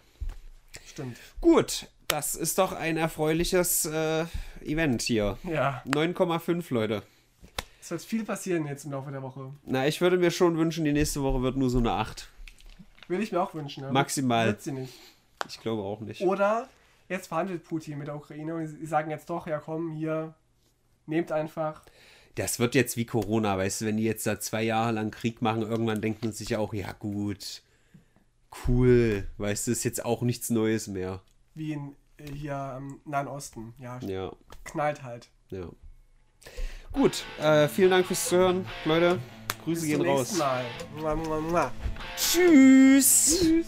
[0.86, 1.16] Stimmt.
[1.40, 4.26] Gut, das ist doch ein erfreuliches äh,
[4.64, 5.38] Event hier.
[5.44, 5.82] Ja.
[5.86, 7.02] 9,5 Leute.
[7.80, 9.50] Es wird viel passieren jetzt im Laufe der Woche.
[9.64, 12.28] Na, ich würde mir schon wünschen, die nächste Woche wird nur so eine 8.
[13.08, 13.84] Würde ich mir auch wünschen.
[13.84, 13.92] Ja.
[13.92, 14.46] Maximal.
[14.48, 14.92] Wird sie nicht.
[15.48, 16.20] Ich glaube auch nicht.
[16.22, 16.68] Oder
[17.08, 20.34] jetzt verhandelt Putin mit der Ukraine und sie sagen jetzt doch, ja komm, hier,
[21.06, 21.82] nehmt einfach.
[22.36, 25.42] Das wird jetzt wie Corona, weißt du, wenn die jetzt da zwei Jahre lang Krieg
[25.42, 27.62] machen, irgendwann denkt man sich auch, ja gut,
[28.68, 31.22] cool, weißt du, ist jetzt auch nichts Neues mehr.
[31.54, 33.74] Wie in, äh, hier am Nahen Osten.
[33.78, 34.32] Ja, Ja,
[34.64, 35.28] knallt halt.
[35.50, 35.68] ja.
[36.92, 39.18] Gut, äh, vielen Dank fürs Zuhören, Leute.
[39.64, 40.18] Grüße Bis gehen zum raus.
[40.20, 40.64] nächsten Mal.
[40.98, 41.72] Mua, mua, mua.
[42.16, 43.38] Tschüss.
[43.40, 43.66] Tschüss.